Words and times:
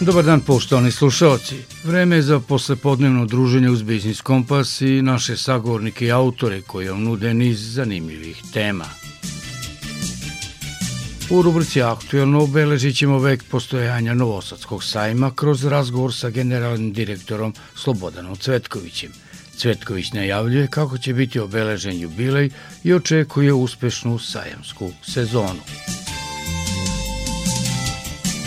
Dobar 0.00 0.24
dan 0.24 0.40
poštovani 0.40 0.90
slušalci. 0.90 1.56
Vreme 1.84 2.16
je 2.16 2.22
za 2.22 2.40
poslepodnevno 2.40 3.26
druženje 3.26 3.70
uz 3.70 3.82
Biznis 3.82 4.20
Kompas 4.20 4.80
i 4.80 5.02
naše 5.02 5.36
sagovornike 5.36 6.06
i 6.06 6.12
autore 6.12 6.62
koji 6.62 6.88
vam 6.88 7.02
nude 7.02 7.34
niz 7.34 7.74
zanimljivih 7.74 8.42
tema. 8.52 8.84
U 11.30 11.42
rubrici 11.42 11.82
Aktualno 11.82 12.42
obeležit 12.42 12.96
ćemo 12.96 13.18
vek 13.18 13.44
postojanja 13.50 14.14
Novosadskog 14.14 14.84
sajma 14.84 15.30
kroz 15.34 15.64
razgovor 15.64 16.14
sa 16.14 16.30
generalnim 16.30 16.92
direktorom 16.92 17.54
Slobodanom 17.74 18.36
Cvetkovićem. 18.36 19.12
Cvetković 19.56 20.12
najavljuje 20.12 20.66
kako 20.66 20.98
će 20.98 21.14
biti 21.14 21.40
obeležen 21.40 22.00
jubilej 22.00 22.50
i 22.84 22.94
očekuje 22.94 23.52
uspešnu 23.52 24.18
sajamsku 24.18 24.90
sezonu. 25.02 25.60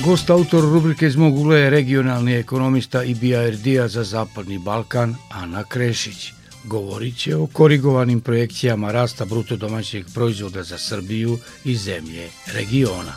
Gost 0.06 0.30
autor 0.30 0.64
rubrike 0.64 1.08
iz 1.08 1.16
mog 1.16 1.38
ugla 1.38 1.58
je 1.58 1.70
regionalni 1.70 2.34
ekonomista 2.34 3.04
i 3.04 3.14
BRD-a 3.14 3.88
za 3.88 4.04
Zapadni 4.04 4.60
Balkan, 4.60 5.16
Ana 5.30 5.64
Krešić. 5.64 6.34
Govorit 6.64 7.18
će 7.18 7.36
o 7.36 7.48
korigovanim 7.48 8.22
projekcijama 8.22 8.92
rasta 8.92 9.26
bruto 9.26 9.56
domaćeg 9.56 10.06
proizvoda 10.14 10.64
za 10.64 10.78
Srbiju 10.78 11.38
i 11.66 11.76
zemlje 11.76 12.30
regiona. 12.54 13.14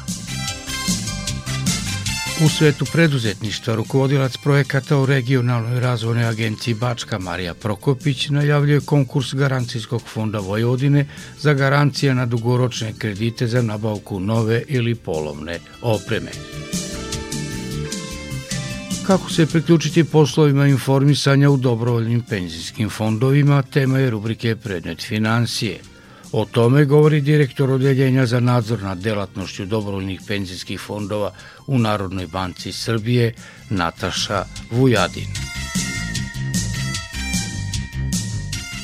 U 2.42 2.48
svetu 2.48 2.84
preduzetništva 2.92 3.74
rukovodilac 3.74 4.36
projekata 4.36 4.98
u 4.98 5.06
regionalnoj 5.06 5.80
razvojnoj 5.80 6.24
agenciji 6.24 6.74
Bačka 6.74 7.18
Marija 7.18 7.54
Prokopić 7.54 8.28
najavljuje 8.28 8.80
konkurs 8.80 9.34
Garancijskog 9.34 10.02
fonda 10.02 10.38
Vojvodine 10.38 11.06
za 11.40 11.54
garancije 11.54 12.14
na 12.14 12.26
dugoročne 12.26 12.92
kredite 12.98 13.46
za 13.46 13.62
nabavku 13.62 14.20
nove 14.20 14.62
ili 14.68 14.94
polovne 14.94 15.58
opreme. 15.82 16.30
Kako 19.06 19.30
se 19.30 19.46
priključiti 19.46 20.04
poslovima 20.04 20.66
informisanja 20.66 21.50
u 21.50 21.56
dobrovoljnim 21.56 22.22
penzijskim 22.22 22.90
fondovima, 22.90 23.62
tema 23.62 23.98
je 23.98 24.10
rubrike 24.10 24.56
Predmet 24.56 25.02
financije. 25.02 25.93
O 26.36 26.44
tome 26.44 26.84
govori 26.84 27.20
direktor 27.20 27.70
Odeljenja 27.70 28.26
za 28.26 28.40
nadzor 28.40 28.82
nad 28.82 28.98
delatnošću 28.98 29.66
dobrovoljnih 29.66 30.20
penzijskih 30.26 30.80
fondova 30.80 31.32
u 31.66 31.78
Narodnoj 31.78 32.26
banci 32.26 32.72
Srbije, 32.72 33.34
Nataša 33.70 34.44
Vujadin. 34.70 35.28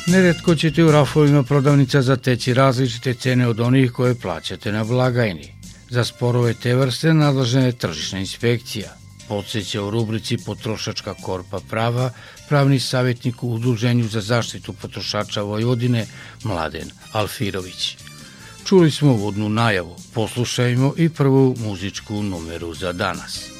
Neretko 0.07 0.55
ćete 0.55 0.85
u 0.85 0.93
rafovima 0.93 1.43
prodavnica 1.43 2.03
zateći 2.03 2.55
različite 2.55 3.15
cene 3.15 3.49
od 3.49 3.61
onih 3.61 3.93
koje 3.93 4.15
plaćate 4.15 4.73
na 4.73 4.85
blagajni. 4.85 5.53
Za 5.89 6.05
sporove 6.05 6.55
te 6.55 6.75
vrste 6.75 7.15
nadležna 7.15 7.61
je 7.61 7.73
tržišna 7.73 8.19
inspekcija 8.19 9.00
podsjeća 9.31 9.83
u 9.83 9.91
rubrici 9.91 10.37
Potrošačka 10.47 11.15
korpa 11.15 11.61
prava 11.71 12.11
pravni 12.49 12.81
savjetnik 12.81 13.43
u 13.43 13.53
Udruženju 13.55 14.09
za 14.09 14.21
zaštitu 14.21 14.73
potrošača 14.73 15.43
Vojvodine 15.43 16.07
Mladen 16.45 16.91
Alfirović. 17.13 17.97
Čuli 18.65 18.91
smo 18.91 19.13
uvodnu 19.13 19.49
najavu, 19.49 19.97
poslušajmo 20.15 20.95
i 20.97 21.09
prvu 21.09 21.57
muzičku 21.59 22.23
numeru 22.23 22.75
za 22.75 22.93
danas. 22.93 23.60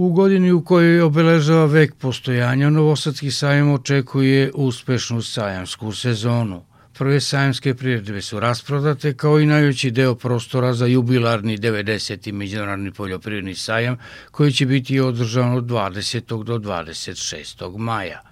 U 0.00 0.12
godini 0.12 0.52
u 0.52 0.60
kojoj 0.64 1.00
obeležava 1.02 1.64
vek 1.66 1.94
postojanja, 1.98 2.70
Novosadski 2.70 3.30
sajam 3.30 3.72
očekuje 3.72 4.50
uspešnu 4.54 5.22
sajamsku 5.22 5.92
sezonu. 5.92 6.60
Prve 6.98 7.20
sajamske 7.20 7.74
priredbe 7.74 8.20
su 8.22 8.40
rasprodate 8.40 9.12
kao 9.16 9.40
i 9.40 9.46
najveći 9.46 9.90
deo 9.90 10.14
prostora 10.14 10.72
za 10.72 10.86
jubilarni 10.86 11.58
90. 11.58 12.32
međunarodni 12.32 12.92
poljoprivredni 12.92 13.54
sajam 13.54 13.96
koji 14.30 14.52
će 14.52 14.66
biti 14.66 15.00
održan 15.00 15.52
od 15.52 15.64
20. 15.64 16.44
do 16.44 16.58
26. 16.58 17.78
maja. 17.78 18.22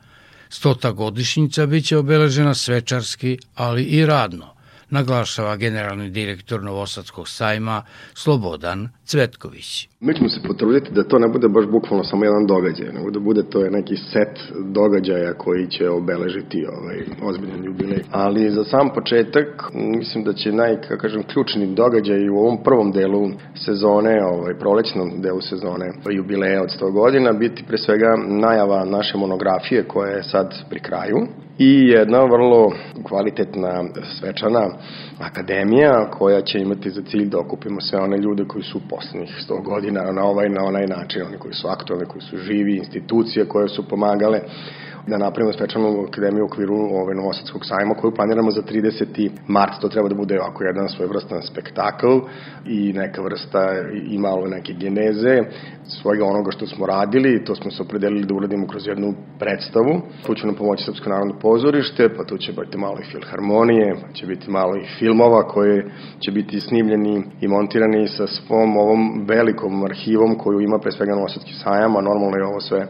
Stota 0.48 0.92
godišnjica 0.92 1.66
biće 1.66 1.96
obeležena 1.96 2.54
svečarski, 2.54 3.38
ali 3.54 3.82
i 3.82 4.06
radno 4.06 4.54
naglašava 4.90 5.56
generalni 5.56 6.10
direktor 6.10 6.62
Novosadskog 6.62 7.28
sajma 7.28 7.82
Slobodan 8.14 8.88
Cvetković. 9.06 9.88
Mi 10.00 10.14
ćemo 10.14 10.28
se 10.28 10.40
potruditi 10.46 10.92
da 10.92 11.04
to 11.04 11.18
ne 11.18 11.28
bude 11.28 11.48
baš 11.48 11.66
bukvalno 11.66 12.04
samo 12.04 12.24
jedan 12.24 12.46
događaj, 12.46 12.92
nego 12.92 13.10
da 13.10 13.20
bude 13.20 13.42
to 13.42 13.70
neki 13.70 13.96
set 13.96 14.40
događaja 14.72 15.32
koji 15.32 15.66
će 15.66 15.88
obeležiti 15.88 16.66
ovaj 16.66 16.96
ozbiljan 17.22 17.64
jubilej. 17.64 18.02
Ali 18.10 18.50
za 18.50 18.64
sam 18.64 18.90
početak 18.94 19.70
mislim 19.74 20.24
da 20.24 20.32
će 20.32 20.52
naj, 20.52 20.80
kako 20.80 21.02
kažem, 21.02 21.22
ključni 21.22 21.74
događaj 21.74 22.28
u 22.28 22.36
ovom 22.36 22.62
prvom 22.64 22.92
delu 22.92 23.30
sezone, 23.54 24.24
ovaj 24.24 24.58
prolećnom 24.58 25.20
delu 25.20 25.40
sezone 25.40 25.92
jubileja 26.10 26.62
od 26.62 26.68
100 26.80 26.92
godina 26.92 27.32
biti 27.32 27.64
pre 27.68 27.78
svega 27.78 28.16
najava 28.28 28.84
naše 28.84 29.18
monografije 29.18 29.82
koja 29.88 30.10
je 30.10 30.22
sad 30.22 30.54
pri 30.70 30.80
kraju 30.80 31.26
i 31.58 31.88
jedna 31.88 32.24
vrlo 32.24 32.72
kvalitetna 33.02 33.84
svečana 34.20 34.68
akademija 35.18 36.10
koja 36.10 36.40
će 36.40 36.58
imati 36.58 36.90
za 36.90 37.02
cilj 37.02 37.28
da 37.28 37.38
okupimo 37.38 37.80
sve 37.80 37.98
one 37.98 38.16
ljude 38.18 38.44
koji 38.44 38.64
su 38.64 38.80
poslednjih 38.96 39.36
100 39.48 39.62
godina 39.62 40.12
na 40.12 40.24
ovaj 40.24 40.48
na 40.48 40.64
onaj 40.64 40.86
način, 40.86 41.22
oni 41.22 41.38
koji 41.38 41.54
su 41.54 41.68
aktualni, 41.68 42.06
koji 42.06 42.22
su 42.22 42.36
živi, 42.38 42.76
institucije 42.76 43.48
koje 43.48 43.68
su 43.68 43.88
pomagale 43.88 44.40
da 45.06 45.18
napravimo 45.18 45.52
svečanu 45.52 46.04
akademiju 46.08 46.44
u 46.44 46.46
okviru 46.46 46.74
ove 46.74 47.14
Novosadskog 47.14 47.66
sajma 47.66 47.94
koju 47.94 48.14
planiramo 48.14 48.50
za 48.50 48.62
30. 48.62 49.30
mart. 49.46 49.80
To 49.80 49.88
treba 49.88 50.08
da 50.08 50.14
bude 50.14 50.40
ovako 50.40 50.64
jedan 50.64 50.88
svojevrstan 50.88 51.42
spektakl 51.42 52.18
i 52.66 52.92
neka 52.92 53.22
vrsta 53.22 53.72
i 54.10 54.18
malo 54.18 54.46
neke 54.46 54.72
geneze 54.72 55.42
svojega 55.84 56.24
onoga 56.24 56.50
što 56.50 56.66
smo 56.66 56.86
radili. 56.86 57.44
To 57.44 57.54
smo 57.54 57.70
se 57.70 57.82
opredelili 57.82 58.26
da 58.26 58.34
uradimo 58.34 58.66
kroz 58.66 58.86
jednu 58.86 59.14
predstavu. 59.38 60.00
Tu 60.26 60.34
će 60.34 60.46
nam 60.46 60.54
pomoći 60.54 60.84
Srpsko 60.84 61.10
narodno 61.10 61.34
pozorište, 61.38 62.08
pa 62.16 62.24
tu 62.24 62.38
će 62.38 62.52
biti 62.52 62.78
malo 62.78 62.98
i 63.00 63.10
filharmonije, 63.12 63.94
pa 64.02 64.12
će 64.12 64.26
biti 64.26 64.50
malo 64.50 64.76
i 64.76 64.86
filmova 64.98 65.42
koje 65.42 65.90
će 66.20 66.30
biti 66.30 66.60
snimljeni 66.60 67.22
i 67.40 67.48
montirani 67.48 68.08
sa 68.08 68.26
svom 68.26 68.76
ovom 68.76 69.24
velikom 69.28 69.84
arhivom 69.84 70.38
koju 70.38 70.60
ima 70.60 70.78
pre 70.78 70.92
svega 70.92 71.14
Novosadski 71.14 71.52
sajam, 71.52 71.96
a 71.96 72.00
normalno 72.00 72.36
je 72.36 72.46
ovo 72.46 72.60
sve 72.60 72.86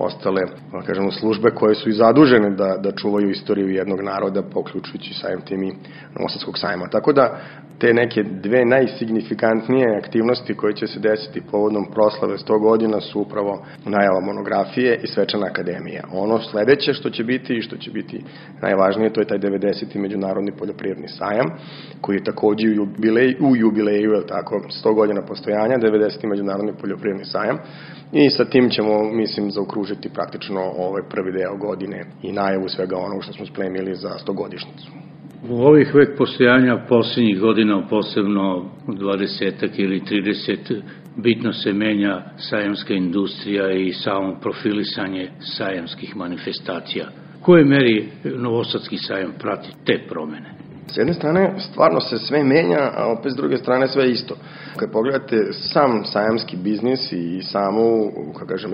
ostale, 0.00 0.42
da 0.72 0.82
kažemo, 0.82 1.10
službe 1.10 1.50
koje 1.50 1.74
su 1.74 1.88
i 1.88 1.92
zadužene 1.92 2.50
da, 2.50 2.76
da 2.76 2.92
čuvaju 2.92 3.30
istoriju 3.30 3.68
jednog 3.68 4.00
naroda, 4.00 4.42
poključujući 4.42 5.14
sajem 5.14 5.40
tim 5.40 5.62
i 5.62 5.72
Novosadskog 6.18 6.58
sajma. 6.58 6.88
Tako 6.88 7.12
da, 7.12 7.40
te 7.78 7.94
neke 7.94 8.22
dve 8.22 8.64
najsignifikantnije 8.64 9.96
aktivnosti 9.96 10.54
koje 10.54 10.74
će 10.74 10.86
se 10.86 11.00
desiti 11.00 11.42
povodom 11.50 11.86
proslave 11.92 12.36
100 12.36 12.60
godina 12.60 13.00
su 13.00 13.20
upravo 13.20 13.64
najava 13.84 14.20
monografije 14.20 15.00
i 15.02 15.06
svečana 15.06 15.46
akademija. 15.46 16.02
Ono 16.12 16.40
sledeće 16.40 16.92
što 16.92 17.10
će 17.10 17.24
biti 17.24 17.56
i 17.56 17.62
što 17.62 17.76
će 17.76 17.90
biti 17.90 18.24
najvažnije, 18.62 19.12
to 19.12 19.20
je 19.20 19.26
taj 19.26 19.38
90. 19.38 19.98
međunarodni 19.98 20.52
poljoprivredni 20.52 21.08
sajam, 21.08 21.46
koji 22.00 22.16
je 22.16 22.24
takođe 22.24 22.68
u, 22.68 22.72
jubilej, 22.72 23.36
u 23.40 23.56
jubileju, 23.56 24.12
je 24.12 24.26
tako, 24.26 24.60
100 24.84 24.94
godina 24.94 25.22
postojanja, 25.22 25.78
90. 25.78 26.26
međunarodni 26.26 26.72
poljoprivredni 26.80 27.24
sajam, 27.24 27.58
i 28.12 28.30
sa 28.30 28.44
tim 28.44 28.70
ćemo, 28.70 29.12
mislim, 29.12 29.50
zaokružiti 29.50 30.08
praktično 30.08 30.60
ovaj 30.60 31.02
prvi 31.10 31.32
deo 31.32 31.56
godine 31.56 32.06
i 32.22 32.32
najavu 32.32 32.68
svega 32.68 32.96
onog 32.96 33.22
što 33.22 33.32
smo 33.32 33.46
spremili 33.46 33.94
za 33.94 34.08
100 34.26 34.34
godišnicu. 34.34 34.90
U 35.48 35.54
ovih 35.54 35.94
vek 35.94 36.18
postojanja 36.18 36.84
poslednjih 36.88 37.40
godina, 37.40 37.86
posebno 37.90 38.70
20 38.86 39.52
ili 39.76 40.00
30, 40.00 40.80
bitno 41.16 41.52
se 41.52 41.72
menja 41.72 42.22
sajamska 42.36 42.94
industrija 42.94 43.72
i 43.72 43.92
samo 43.92 44.38
profilisanje 44.40 45.30
sajamskih 45.40 46.16
manifestacija. 46.16 47.08
U 47.40 47.44
kojoj 47.44 47.64
meri 47.64 48.08
Novosadski 48.24 48.98
sajam 48.98 49.32
prati 49.38 49.68
te 49.84 49.98
promene? 50.08 50.55
S 50.92 50.96
jedne 50.96 51.14
strane, 51.14 51.54
stvarno 51.58 52.00
se 52.00 52.18
sve 52.18 52.44
menja, 52.44 52.90
a 52.96 53.06
opet 53.06 53.32
s 53.32 53.36
druge 53.36 53.56
strane 53.56 53.88
sve 53.88 54.10
isto. 54.10 54.36
Kad 54.76 54.90
pogledate 54.90 55.52
sam 55.52 56.04
sajamski 56.04 56.56
biznis 56.56 57.12
i 57.12 57.42
samu, 57.42 58.10
kako 58.32 58.46
kažem, 58.46 58.72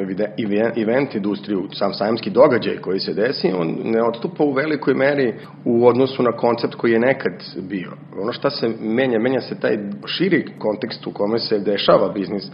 event 0.76 1.14
industriju, 1.14 1.68
sam 1.72 1.94
sajamski 1.94 2.30
događaj 2.30 2.76
koji 2.76 3.00
se 3.00 3.14
desi, 3.14 3.52
on 3.52 3.76
ne 3.84 4.02
odstupa 4.02 4.44
u 4.44 4.52
velikoj 4.52 4.94
meri 4.94 5.34
u 5.64 5.86
odnosu 5.86 6.22
na 6.22 6.32
koncept 6.32 6.74
koji 6.74 6.92
je 6.92 6.98
nekad 6.98 7.32
bio. 7.56 7.92
Ono 8.22 8.32
šta 8.32 8.50
se 8.50 8.70
menja, 8.80 9.18
menja 9.18 9.40
se 9.40 9.60
taj 9.60 9.78
širi 10.06 10.46
kontekst 10.58 11.06
u 11.06 11.12
kome 11.12 11.38
se 11.38 11.58
dešava 11.58 12.08
biznis, 12.08 12.50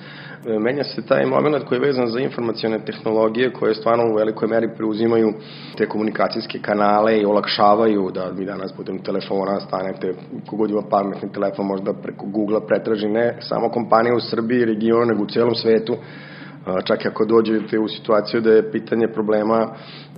menja 0.61 0.85
se 0.85 1.07
taj 1.07 1.27
moment 1.27 1.65
koji 1.65 1.77
je 1.77 1.87
vezan 1.87 2.07
za 2.07 2.21
informacione 2.21 2.79
tehnologije 2.79 3.53
koje 3.53 3.75
stvarno 3.75 4.05
u 4.11 4.15
velikoj 4.15 4.49
meri 4.49 4.69
preuzimaju 4.77 5.33
te 5.77 5.87
komunikacijske 5.87 6.59
kanale 6.59 7.19
i 7.19 7.25
olakšavaju 7.25 8.11
da 8.15 8.25
vi 8.25 8.45
danas 8.45 8.73
putem 8.73 8.99
telefona 8.99 9.48
stanete, 9.61 10.15
kogod 10.47 10.71
ima 10.71 10.83
pametni 10.91 11.33
telefon 11.33 11.67
možda 11.67 11.93
preko 11.93 12.27
Google 12.27 12.67
pretraži 12.67 13.09
ne 13.09 13.37
samo 13.41 13.69
kompanije 13.69 14.15
u 14.15 14.21
Srbiji, 14.21 14.65
regionu, 14.65 15.07
nego 15.07 15.23
u 15.23 15.27
celom 15.27 15.55
svetu, 15.55 15.97
čak 16.85 17.07
ako 17.07 17.25
dođete 17.25 17.79
u 17.79 17.89
situaciju 17.89 18.41
da 18.41 18.51
je 18.51 18.71
pitanje 18.73 19.09
problema 19.09 19.69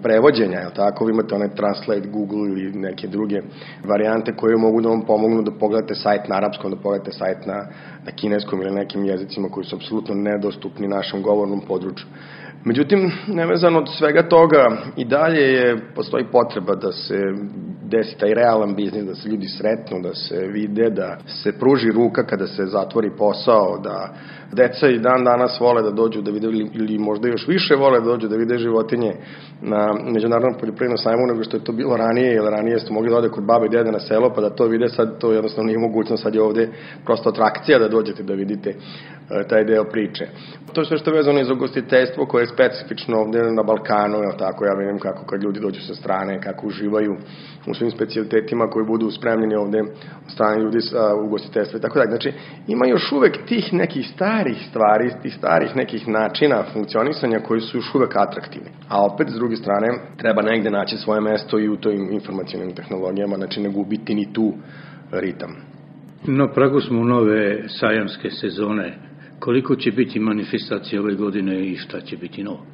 prevođenja, 0.02 0.58
je 0.58 0.74
tako? 0.74 1.04
Vi 1.04 1.12
imate 1.12 1.34
onaj 1.34 1.54
Translate, 1.54 2.08
Google 2.08 2.48
ili 2.48 2.72
neke 2.72 3.06
druge 3.06 3.40
varijante 3.84 4.36
koje 4.36 4.56
mogu 4.56 4.80
da 4.80 4.88
vam 4.88 5.02
pomognu 5.02 5.42
da 5.42 5.50
pogledate 5.50 5.94
sajt 5.94 6.28
na 6.28 6.36
arapskom, 6.36 6.70
da 6.70 6.76
pogledate 6.76 7.12
sajt 7.12 7.46
na, 7.46 7.66
na 8.06 8.12
kineskom 8.16 8.62
ili 8.62 8.70
nekim 8.70 9.04
jezicima 9.04 9.48
koji 9.48 9.64
su 9.64 9.76
apsolutno 9.76 10.14
nedostupni 10.14 10.88
našem 10.88 11.22
govornom 11.22 11.60
području. 11.60 12.06
Međutim, 12.64 13.12
nevezano 13.26 13.78
od 13.78 13.88
svega 13.98 14.28
toga, 14.28 14.76
i 14.96 15.04
dalje 15.04 15.40
je, 15.40 15.80
postoji 15.94 16.24
potreba 16.32 16.74
da 16.74 16.92
se 16.92 17.16
desi 17.82 18.18
taj 18.18 18.34
realan 18.34 18.74
biznis, 18.74 19.04
da 19.04 19.14
se 19.14 19.28
ljudi 19.28 19.46
sretnu, 19.48 20.00
da 20.02 20.14
se 20.14 20.46
vide, 20.46 20.90
da 20.90 21.18
se 21.26 21.58
pruži 21.58 21.90
ruka 21.90 22.26
kada 22.26 22.46
se 22.46 22.66
zatvori 22.66 23.10
posao, 23.18 23.78
da 23.78 24.14
deca 24.52 24.88
i 24.88 24.98
dan 24.98 25.24
danas 25.24 25.60
vole 25.60 25.82
da 25.82 25.90
dođu 25.90 26.22
da 26.22 26.30
vide 26.30 26.48
ili 26.72 26.98
možda 26.98 27.28
još 27.28 27.48
više 27.48 27.74
vole 27.74 28.00
da 28.00 28.06
dođu 28.06 28.28
da 28.28 28.36
vide 28.36 28.58
životinje 28.58 29.14
na 29.62 29.92
međunarodnom 30.12 30.54
poljoprivrednom 30.60 30.98
sajmu 30.98 31.26
nego 31.26 31.44
što 31.44 31.56
je 31.56 31.64
to 31.64 31.72
bilo 31.72 31.96
ranije, 31.96 32.32
jer 32.32 32.42
ranije 32.42 32.78
ste 32.78 32.92
mogli 32.92 33.10
da 33.10 33.16
ode 33.16 33.28
kod 33.28 33.44
babe 33.44 33.66
i 33.66 33.68
dede 33.68 33.92
na 33.92 34.00
selo 34.00 34.32
pa 34.34 34.40
da 34.40 34.50
to 34.50 34.64
vide, 34.64 34.88
sad 34.88 35.18
to 35.18 35.32
jednostavno 35.32 35.66
nije 35.66 35.78
mogućnost, 35.78 36.22
sad 36.22 36.34
je 36.34 36.42
ovde 36.42 36.68
prosto 37.04 37.28
atrakcija 37.28 37.78
da 37.78 37.88
dođete 37.88 38.22
da 38.22 38.34
vidite 38.34 38.70
e, 38.70 39.48
taj 39.48 39.64
deo 39.64 39.84
priče. 39.84 40.26
To 40.72 40.80
je 40.80 40.84
sve 40.84 40.98
što 40.98 41.10
je 41.10 41.16
vezano 41.16 41.40
iz 41.40 41.50
ugostiteljstvo 41.50 42.26
koje 42.26 42.42
je 42.42 42.46
specifično 42.46 43.18
ovde 43.18 43.42
na 43.42 43.62
Balkanu, 43.62 44.18
je 44.18 44.36
tako, 44.38 44.64
ja 44.64 44.74
vidim 44.74 44.98
kako 44.98 45.26
kad 45.26 45.42
ljudi 45.42 45.60
dođu 45.60 45.80
sa 45.80 45.94
strane, 45.94 46.40
kako 46.40 46.66
uživaju 46.66 47.16
u 47.66 47.74
svim 47.74 47.90
specijalitetima 47.90 48.70
koji 48.70 48.86
budu 48.86 49.10
spremljeni 49.10 49.54
ovde 49.54 49.80
od 50.26 50.32
strane 50.32 50.62
ljudi 50.62 50.80
sa 50.80 51.14
ugostiteljstva 51.14 51.78
i 51.78 51.82
tako 51.82 51.98
dalje. 51.98 52.10
Znači, 52.10 52.32
ima 52.66 52.86
još 52.86 53.12
uvek 53.12 53.46
tih 53.46 53.72
nekih 53.72 54.08
starih 54.14 54.39
stvari, 54.68 55.10
tih 55.22 55.34
starih 55.34 55.76
nekih 55.76 56.08
načina 56.08 56.64
funkcionisanja 56.72 57.40
koji 57.40 57.60
su 57.60 57.78
još 57.78 57.94
uvek 57.94 58.16
atraktivni. 58.16 58.70
A 58.88 59.04
opet, 59.04 59.28
s 59.30 59.34
druge 59.34 59.56
strane, 59.56 59.88
treba 60.16 60.42
negde 60.42 60.70
naći 60.70 60.96
svoje 60.96 61.20
mesto 61.20 61.58
i 61.58 61.68
u 61.68 61.76
tojim 61.76 62.12
informacijalnim 62.12 62.74
tehnologijama, 62.74 63.36
znači 63.36 63.60
ne 63.60 63.68
gubiti 63.68 64.14
ni 64.14 64.32
tu 64.32 64.52
ritam. 65.12 65.56
Na 66.26 66.48
pragu 66.48 66.80
smo 66.80 67.04
nove 67.04 67.68
sajamske 67.68 68.30
sezone 68.30 69.10
Koliko 69.40 69.76
će 69.76 69.90
biti 69.90 70.20
manifestacija 70.20 71.00
ove 71.00 71.14
godine 71.14 71.66
i 71.66 71.76
šta 71.76 72.00
će 72.00 72.16
biti 72.16 72.42
novo? 72.42 72.66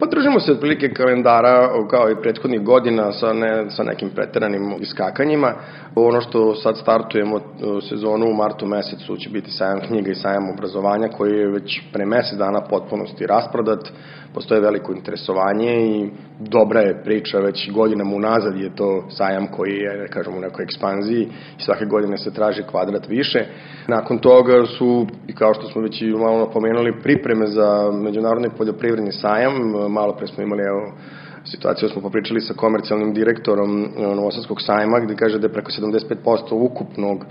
Pa 0.00 0.06
držimo 0.06 0.40
se 0.40 0.52
otprilike 0.52 0.92
kalendara 0.92 1.68
kao 1.90 2.10
i 2.10 2.22
prethodnih 2.22 2.62
godina 2.62 3.12
sa, 3.12 3.32
ne, 3.32 3.70
sa 3.70 3.82
nekim 3.82 4.10
preteranim 4.10 4.74
iskakanjima. 4.80 5.52
Ono 5.94 6.20
što 6.20 6.54
sad 6.54 6.78
startujemo 6.78 7.36
e, 7.36 7.40
sezonu 7.88 8.26
u 8.26 8.34
martu 8.34 8.66
mesecu 8.66 9.16
će 9.16 9.30
biti 9.30 9.50
sajam 9.50 9.80
knjiga 9.80 10.10
i 10.10 10.14
sajam 10.14 10.50
obrazovanja 10.50 11.08
koji 11.08 11.32
je 11.32 11.50
već 11.50 11.80
pre 11.92 12.06
mesec 12.06 12.38
dana 12.38 12.60
potpunosti 12.60 13.26
rasprodat 13.26 13.88
postoje 14.34 14.60
veliko 14.60 14.92
interesovanje 14.92 15.72
i 15.86 16.10
dobra 16.40 16.80
je 16.80 17.02
priča, 17.04 17.38
već 17.38 17.70
godinama 17.72 18.16
unazad 18.16 18.56
je 18.56 18.74
to 18.74 19.04
sajam 19.08 19.46
koji 19.46 19.72
je, 19.72 19.96
da 19.96 20.06
kažem, 20.06 20.36
u 20.36 20.40
nekoj 20.40 20.62
ekspanziji 20.62 21.22
i 21.58 21.62
svake 21.62 21.84
godine 21.84 22.18
se 22.18 22.34
traži 22.34 22.62
kvadrat 22.62 23.08
više. 23.08 23.44
Nakon 23.88 24.18
toga 24.18 24.66
su, 24.66 25.06
i 25.28 25.34
kao 25.34 25.54
što 25.54 25.66
smo 25.66 25.82
već 25.82 26.02
i 26.02 26.10
malo 26.10 26.38
napomenuli, 26.38 27.00
pripreme 27.02 27.46
za 27.46 27.90
međunarodni 27.92 28.48
poljoprivredni 28.58 29.12
sajam, 29.12 29.52
malo 29.88 30.16
pre 30.16 30.26
smo 30.26 30.42
imali, 30.42 30.62
evo, 30.62 30.92
situaciju 31.44 31.88
smo 31.88 32.02
popričali 32.02 32.40
sa 32.40 32.54
komercijalnim 32.54 33.14
direktorom 33.14 33.88
Novosadskog 33.98 34.62
sajma 34.62 35.00
gde 35.00 35.14
kaže 35.14 35.38
da 35.38 35.46
je 35.46 35.52
preko 35.52 35.70
75% 35.70 36.52
ukupnog 36.52 37.24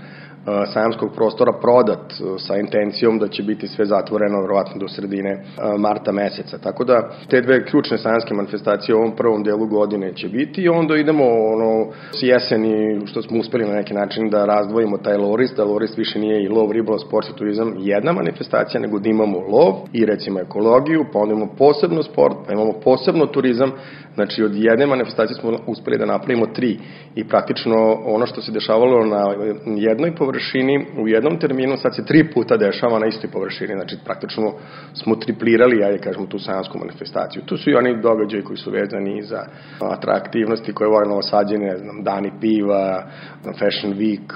sajamskog 0.72 1.14
prostora 1.14 1.52
prodat 1.52 2.12
sa 2.38 2.56
intencijom 2.56 3.18
da 3.18 3.28
će 3.28 3.42
biti 3.42 3.68
sve 3.68 3.84
zatvoreno 3.84 4.40
verovatno 4.40 4.80
do 4.80 4.88
sredine 4.88 5.44
marta 5.78 6.12
meseca. 6.12 6.58
Tako 6.58 6.84
da 6.84 7.10
te 7.28 7.40
dve 7.40 7.64
ključne 7.64 7.98
sajamske 7.98 8.34
manifestacije 8.34 8.94
u 8.94 8.98
ovom 8.98 9.16
prvom 9.16 9.42
delu 9.42 9.66
godine 9.66 10.14
će 10.14 10.28
biti 10.28 10.62
i 10.62 10.68
onda 10.68 10.96
idemo 10.96 11.24
ono, 11.24 11.86
s 12.12 12.22
jeseni 12.22 13.00
što 13.06 13.22
smo 13.22 13.38
uspeli 13.40 13.64
na 13.64 13.74
neki 13.74 13.94
način 13.94 14.30
da 14.30 14.44
razdvojimo 14.44 14.98
taj 14.98 15.16
lorist, 15.16 15.56
da 15.56 15.64
lorist 15.64 15.98
više 15.98 16.18
nije 16.18 16.44
i 16.44 16.48
lov, 16.48 16.72
ribolov, 16.72 16.98
sport 16.98 17.28
i 17.28 17.38
turizam 17.38 17.74
jedna 17.78 18.12
manifestacija, 18.12 18.80
nego 18.80 18.98
da 18.98 19.08
imamo 19.08 19.38
lov 19.38 19.74
i 19.92 20.04
recimo 20.06 20.40
ekologiju, 20.40 21.04
pa 21.12 21.18
onda 21.18 21.34
imamo 21.34 21.52
posebno 21.58 22.02
sport, 22.02 22.36
pa 22.46 22.52
imamo 22.52 22.72
posebno 22.84 23.26
turizam, 23.26 23.72
znači 24.14 24.42
od 24.42 24.54
jedne 24.54 24.86
manifestacije 24.86 25.36
smo 25.40 25.58
uspeli 25.66 25.98
da 25.98 26.06
napravimo 26.06 26.46
tri 26.46 26.78
i 27.14 27.28
praktično 27.28 27.98
ono 28.04 28.26
što 28.26 28.42
se 28.42 28.52
dešavalo 28.52 29.06
na 29.06 29.34
jednoj 29.66 30.14
površini 30.14 30.29
površini 30.30 30.86
u 30.98 31.08
jednom 31.08 31.38
terminu, 31.38 31.76
sad 31.76 31.94
se 31.96 32.04
tri 32.04 32.30
puta 32.30 32.56
dešava 32.56 32.98
na 32.98 33.06
istoj 33.06 33.30
površini, 33.30 33.74
znači 33.74 33.96
praktično 34.04 34.52
smo 34.94 35.16
triplirali, 35.16 35.84
ajde 35.84 35.98
kažemo, 35.98 36.26
tu 36.26 36.38
sajansku 36.38 36.78
manifestaciju. 36.78 37.42
Tu 37.46 37.56
su 37.56 37.70
i 37.70 37.74
oni 37.74 38.02
događaji 38.02 38.42
koji 38.42 38.56
su 38.56 38.70
vezani 38.70 39.22
za 39.22 39.46
atraktivnosti 39.80 40.72
koje 40.72 40.88
vole 40.88 41.08
novosađene, 41.08 41.66
ne 41.66 41.76
znam, 41.76 42.04
dani 42.04 42.30
piva, 42.40 43.06
Fashion 43.44 43.94
Week, 43.94 44.28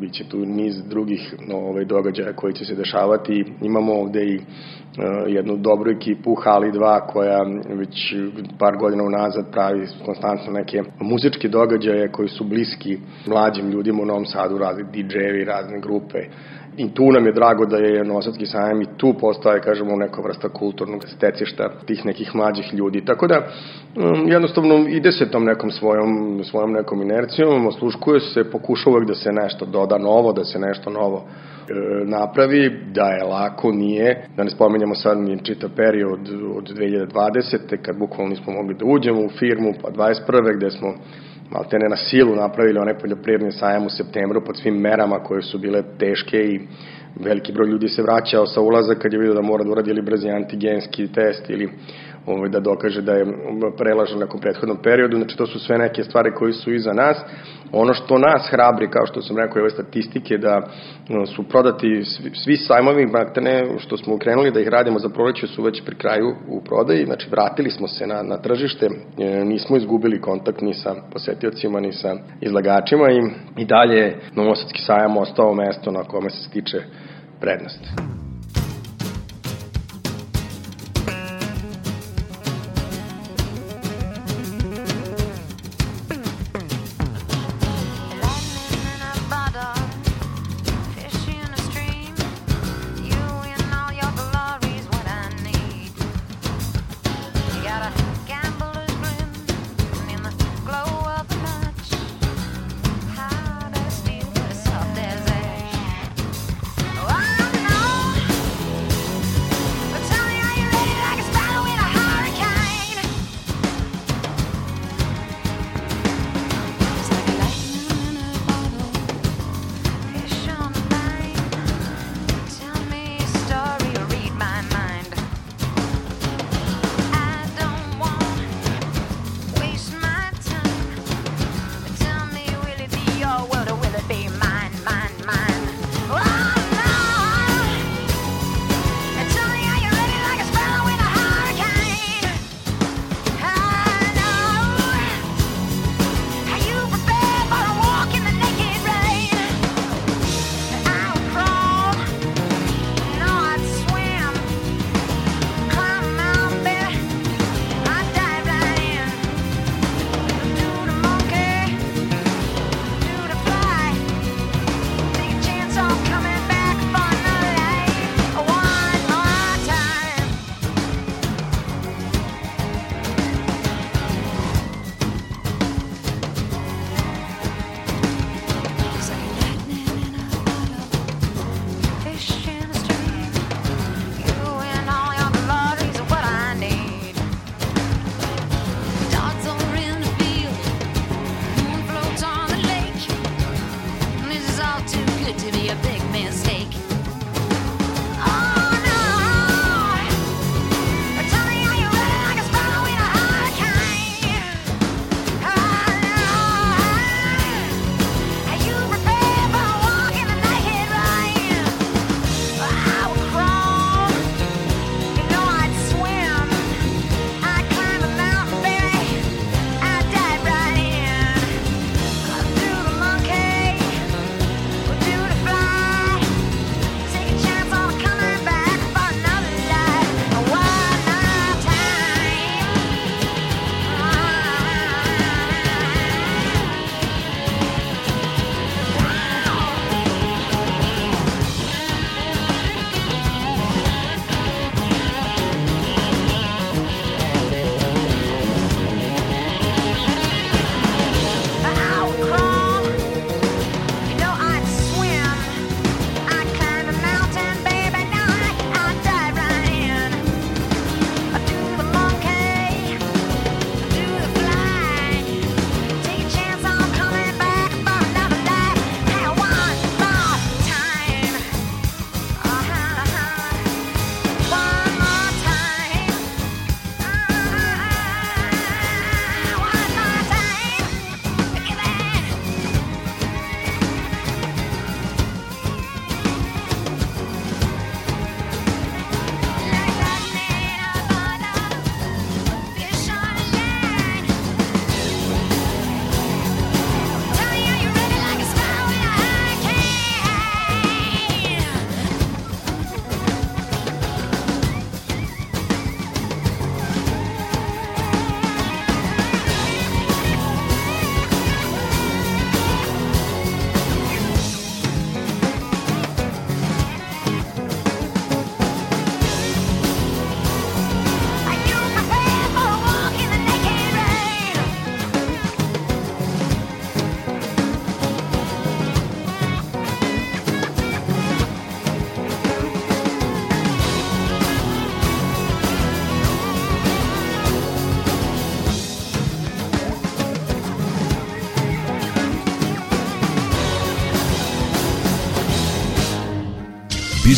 bit 0.00 0.12
će 0.12 0.28
tu 0.28 0.38
niz 0.38 0.84
drugih 0.84 1.34
ovaj, 1.52 1.84
događaja 1.84 2.32
koji 2.32 2.54
će 2.54 2.64
se 2.64 2.74
dešavati. 2.74 3.44
Imamo 3.62 3.92
ovde 3.92 4.24
i 4.24 4.40
jednu 5.26 5.56
dobru 5.56 5.90
ekipu 5.90 6.32
u 6.32 6.34
Hali 6.34 6.72
2 6.72 7.00
koja 7.06 7.38
već 7.68 8.14
par 8.58 8.76
godina 8.76 9.02
unazad 9.02 9.50
pravi 9.52 9.86
konstantno 10.04 10.52
neke 10.52 10.82
muzičke 11.00 11.48
događaje 11.48 12.12
koji 12.12 12.28
su 12.28 12.44
bliski 12.44 12.98
mlađim 13.26 13.70
ljudima 13.70 14.02
u 14.02 14.06
Novom 14.06 14.26
Sadu, 14.26 14.58
razni 14.58 14.84
DJ-evi, 14.84 15.44
razne 15.44 15.80
grupe. 15.80 16.18
I 16.76 16.94
tu 16.94 17.12
nam 17.12 17.26
je 17.26 17.32
drago 17.32 17.66
da 17.66 17.76
je 17.76 18.04
Novosadski 18.04 18.46
sajam 18.46 18.82
i 18.82 18.86
tu 18.96 19.14
postaje, 19.20 19.60
kažemo, 19.60 19.96
neka 19.96 20.20
vrsta 20.20 20.48
kulturnog 20.48 21.04
stecišta 21.08 21.68
tih 21.86 22.06
nekih 22.06 22.34
mlađih 22.34 22.74
ljudi. 22.74 23.04
Tako 23.04 23.26
da, 23.26 23.46
um, 23.96 24.28
jednostavno, 24.28 24.74
ide 24.88 25.12
se 25.12 25.30
tom 25.30 25.44
nekom 25.44 25.70
svojom, 25.70 26.40
svojom 26.44 26.72
nekom 26.72 27.02
inercijom, 27.02 27.66
osluškuje 27.66 28.20
se, 28.20 28.50
pokuša 28.50 28.90
uvek 28.90 29.08
da 29.08 29.14
se 29.14 29.32
nešto 29.32 29.66
doda 29.66 29.98
novo, 29.98 30.32
da 30.32 30.44
se 30.44 30.58
nešto 30.58 30.90
novo 30.90 31.24
E, 31.68 32.04
napravi, 32.04 32.70
da 32.92 33.08
je 33.08 33.24
lako, 33.24 33.72
nije, 33.72 34.26
da 34.36 34.44
ne 34.44 34.50
spomenjamo 34.50 34.94
sad 34.94 35.18
ni 35.18 35.44
čitav 35.44 35.70
period 35.76 36.20
od 36.56 36.72
2020. 36.78 37.76
kad 37.82 37.98
bukvalno 37.98 38.30
nismo 38.30 38.52
mogli 38.52 38.74
da 38.74 38.84
uđemo 38.84 39.20
u 39.20 39.28
firmu, 39.28 39.72
pa 39.82 39.90
21. 39.90 40.56
gde 40.56 40.70
smo 40.70 40.94
maltene 41.50 41.88
na 41.88 41.96
silu 41.96 42.36
napravili 42.36 42.78
onaj 42.78 42.98
poljoprivredni 42.98 43.52
sajam 43.52 43.86
u 43.86 43.90
septembru 43.90 44.44
pod 44.44 44.56
svim 44.56 44.74
merama 44.74 45.18
koje 45.18 45.42
su 45.42 45.58
bile 45.58 45.82
teške 45.98 46.38
i 46.38 46.60
veliki 47.20 47.52
broj 47.52 47.68
ljudi 47.68 47.88
se 47.88 48.02
vraćao 48.02 48.46
sa 48.46 48.60
ulaza 48.60 48.94
kad 48.94 49.12
je 49.12 49.18
vidio 49.18 49.34
da 49.34 49.42
mora 49.42 49.64
da 49.64 49.70
uradi 49.70 49.90
ili 49.90 50.02
brzi 50.02 50.30
antigenski 50.30 51.12
test 51.12 51.50
ili 51.50 51.68
ovaj, 52.26 52.48
da 52.48 52.60
dokaže 52.60 53.02
da 53.02 53.12
je 53.12 53.26
prelažan 53.78 54.18
nekom 54.18 54.40
prethodnom 54.40 54.78
periodu. 54.82 55.16
Znači, 55.16 55.36
to 55.36 55.46
su 55.46 55.58
sve 55.58 55.78
neke 55.78 56.04
stvari 56.04 56.30
koji 56.34 56.52
su 56.52 56.72
iza 56.72 56.92
nas. 56.92 57.16
Ono 57.72 57.94
što 57.94 58.18
nas 58.18 58.48
hrabri, 58.50 58.90
kao 58.90 59.06
što 59.06 59.22
sam 59.22 59.38
rekao, 59.38 59.58
je 59.58 59.62
ove 59.62 59.70
statistike, 59.70 60.38
da 60.38 60.62
su 61.36 61.48
prodati 61.48 62.04
svi, 62.04 62.30
svi 62.34 62.56
sajmovi, 62.56 63.06
maktene, 63.06 63.78
što 63.78 63.96
smo 63.96 64.14
ukrenuli 64.14 64.50
da 64.50 64.60
ih 64.60 64.68
radimo 64.68 64.98
za 64.98 65.08
proleće, 65.08 65.46
su 65.46 65.62
već 65.62 65.84
pri 65.84 65.94
kraju 65.94 66.34
u 66.48 66.60
prodaji. 66.64 67.04
Znači, 67.04 67.30
vratili 67.30 67.70
smo 67.70 67.88
se 67.88 68.06
na, 68.06 68.22
na 68.22 68.36
tržište, 68.36 68.86
e, 69.18 69.44
nismo 69.44 69.76
izgubili 69.76 70.20
kontakt 70.20 70.60
ni 70.60 70.74
sa 70.74 70.94
posetiocima, 71.12 71.80
ni 71.80 71.92
sa 71.92 72.16
izlagačima 72.40 73.10
i, 73.10 73.20
i 73.56 73.64
dalje 73.64 74.16
Novosadski 74.34 74.82
sajam 74.82 75.16
ostao 75.16 75.54
mesto 75.54 75.90
na 75.90 76.04
kome 76.04 76.30
se 76.30 76.42
stiče 76.48 76.82
prednost. 77.40 78.23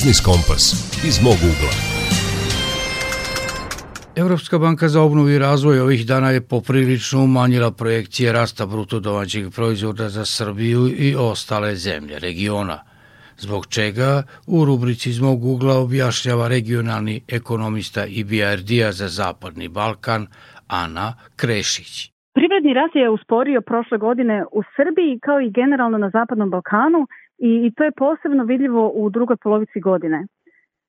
Biznis 0.07 0.21
Kompas 0.21 0.65
iz 1.09 1.17
mog 1.25 1.39
ugla. 1.51 1.73
Evropska 4.17 4.59
banka 4.59 4.89
za 4.89 5.03
obnovu 5.03 5.29
i 5.29 5.39
razvoj 5.39 5.81
ovih 5.81 6.07
dana 6.07 6.31
je 6.31 6.41
poprilično 6.41 7.25
umanjila 7.25 7.71
projekcije 7.71 8.33
rasta 8.33 8.67
bruto 8.67 9.01
domaćeg 9.01 9.45
proizvoda 9.57 10.09
za 10.09 10.25
Srbiju 10.25 10.89
i 10.99 11.15
ostale 11.19 11.75
zemlje 11.75 12.19
regiona– 12.19 12.79
zbog 13.45 13.67
čega 13.67 14.23
u 14.47 14.65
rubrici 14.65 15.11
iz 15.11 15.21
mog 15.21 15.45
ugla 15.45 15.75
objašnjava 15.79 16.49
regionalni 16.49 17.21
ekonomista 17.29 18.05
IBRD-a 18.21 18.93
za 18.93 19.09
Zapadni 19.09 19.69
Balkan 19.69 20.27
Ana 20.69 21.09
Krešić. 21.37 22.11
Privredni 22.35 22.75
rast 22.75 22.95
je 22.95 23.11
usporio 23.11 23.61
prošle 23.61 23.99
godine 23.99 24.45
u 24.53 24.61
Srbiji 24.77 25.19
kao 25.27 25.41
i 25.41 25.51
generalno 25.51 25.99
na 25.99 26.11
Zapadnom 26.11 26.51
Balkanu 26.51 27.07
i, 27.39 27.67
i 27.67 27.73
to 27.77 27.85
je 27.85 27.93
posebno 27.97 28.45
vidljivo 28.45 28.91
u 28.95 29.11
drugoj 29.11 29.37
polovici 29.37 29.81
godine. 29.81 30.27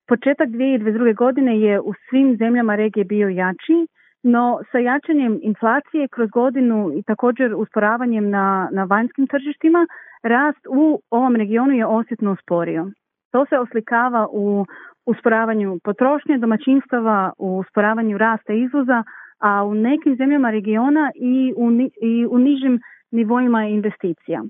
Početak 0.08 0.50
2022. 0.50 1.16
godine 1.16 1.60
je 1.60 1.80
u 1.80 1.94
svim 2.10 2.38
zemljama 2.38 2.76
regije 2.76 3.04
bio 3.04 3.30
jači, 3.30 3.88
no 4.24 4.60
sa 4.72 4.78
jačanjem 4.78 5.40
inflacije 5.42 6.08
kroz 6.08 6.30
godinu 6.30 6.92
i 6.96 7.04
također 7.04 7.56
usporavanjem 7.56 8.30
na, 8.30 8.70
na 8.72 8.84
vanjskim 8.84 9.28
tržištima, 9.28 9.88
rast 10.24 10.68
u 10.70 11.02
ovom 11.10 11.36
regionu 11.36 11.74
je 11.74 11.86
osjetno 11.86 12.32
usporio. 12.32 12.92
To 13.32 13.46
se 13.46 13.58
oslikava 13.58 14.28
u 14.32 14.66
usporavanju 15.06 15.80
potrošnje 15.84 16.38
domaćinstava, 16.38 17.34
u 17.38 17.58
usporavanju 17.58 18.18
rasta 18.18 18.54
izvoza, 18.54 19.04
a 19.40 19.64
u 19.64 19.74
nekim 19.74 20.16
zemljama 20.16 20.52
regiona 20.52 21.12
i 21.16 21.54
u, 21.58 21.72
i 22.02 22.26
u 22.26 22.38
nižim 22.38 22.80
nivoima 23.12 23.64
investicija. 23.64 24.44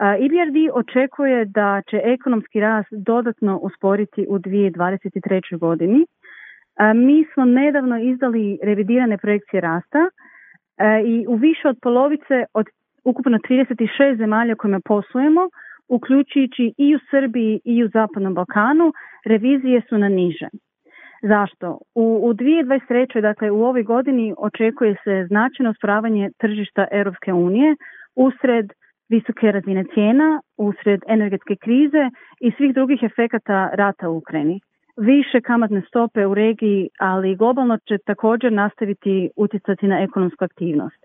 EBRD 0.00 0.56
očekuje 0.72 1.44
da 1.44 1.82
će 1.90 2.00
ekonomski 2.04 2.60
rast 2.60 2.88
dodatno 2.92 3.58
usporiti 3.62 4.26
u 4.28 4.38
2023. 4.38 5.58
godini. 5.58 6.06
Mi 6.94 7.24
smo 7.34 7.44
nedavno 7.44 7.98
izdali 7.98 8.58
revidirane 8.62 9.18
projekcije 9.18 9.60
rasta 9.60 10.08
i 11.06 11.26
u 11.28 11.34
više 11.34 11.68
od 11.68 11.78
polovice 11.82 12.44
od 12.54 12.66
ukupno 13.04 13.38
36 13.38 14.16
zemalja 14.16 14.54
kojima 14.54 14.80
poslujemo, 14.84 15.48
uključujući 15.88 16.74
i 16.78 16.96
u 16.96 16.98
Srbiji 17.10 17.60
i 17.64 17.84
u 17.84 17.88
Zapadnom 17.88 18.34
Balkanu, 18.34 18.92
revizije 19.24 19.82
su 19.88 19.98
na 19.98 20.08
niže. 20.08 20.48
Zašto? 21.22 21.78
U, 21.94 22.20
u 22.22 22.34
2023. 22.34 23.20
dakle 23.20 23.50
u 23.50 23.64
ovoj 23.64 23.82
godini 23.82 24.34
očekuje 24.38 24.96
se 25.04 25.26
značajno 25.28 25.74
spravanje 25.74 26.30
tržišta 26.38 26.86
Europske 26.90 27.32
unije 27.32 27.76
usred 28.16 28.72
visoke 29.08 29.52
razine 29.52 29.84
cijena, 29.94 30.40
usred 30.56 31.00
energetske 31.08 31.56
krize 31.56 32.10
i 32.40 32.52
svih 32.56 32.74
drugih 32.74 33.02
efekata 33.02 33.70
rata 33.72 34.08
u 34.08 34.16
Ukrajini. 34.16 34.60
Više 34.96 35.40
kamatne 35.40 35.82
stope 35.88 36.26
u 36.26 36.34
regiji, 36.34 36.88
ali 36.98 37.36
globalno 37.36 37.78
će 37.78 37.98
također 38.06 38.52
nastaviti 38.52 39.30
utjecati 39.36 39.86
na 39.86 40.02
ekonomsku 40.02 40.44
aktivnost. 40.44 41.00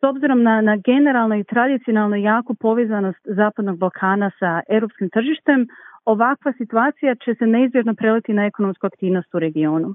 S 0.00 0.02
obzirom 0.02 0.42
na, 0.42 0.60
na 0.60 0.76
generalno 0.76 1.36
i 1.36 1.44
tradicionalno 1.44 2.16
jaku 2.16 2.54
povezanost 2.54 3.18
Zapadnog 3.24 3.78
Balkana 3.78 4.30
sa 4.38 4.60
europskim 4.68 5.10
tržištem, 5.10 5.66
ovakva 6.04 6.52
situacija 6.52 7.14
će 7.14 7.34
se 7.34 7.46
neizbježno 7.46 7.94
preliti 7.94 8.32
na 8.32 8.46
ekonomsku 8.46 8.86
aktivnost 8.86 9.34
u 9.34 9.38
regionu. 9.38 9.94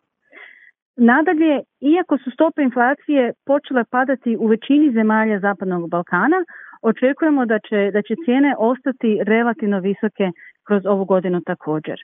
Nadalje, 0.98 1.62
iako 1.82 2.18
su 2.18 2.32
stope 2.32 2.62
inflacije 2.62 3.34
počele 3.46 3.84
padati 3.92 4.38
u 4.40 4.48
većini 4.48 4.92
zemalja 4.92 5.40
Zapadnog 5.40 5.90
Balkana, 5.90 6.40
očekujemo 6.84 7.46
da 7.46 7.60
će, 7.60 7.92
da 7.94 8.02
će 8.02 8.16
cijene 8.26 8.56
ostati 8.58 9.20
relativno 9.24 9.80
visoke 9.80 10.32
kroz 10.68 10.86
ovu 10.86 11.06
godinu 11.06 11.42
također. 11.42 11.98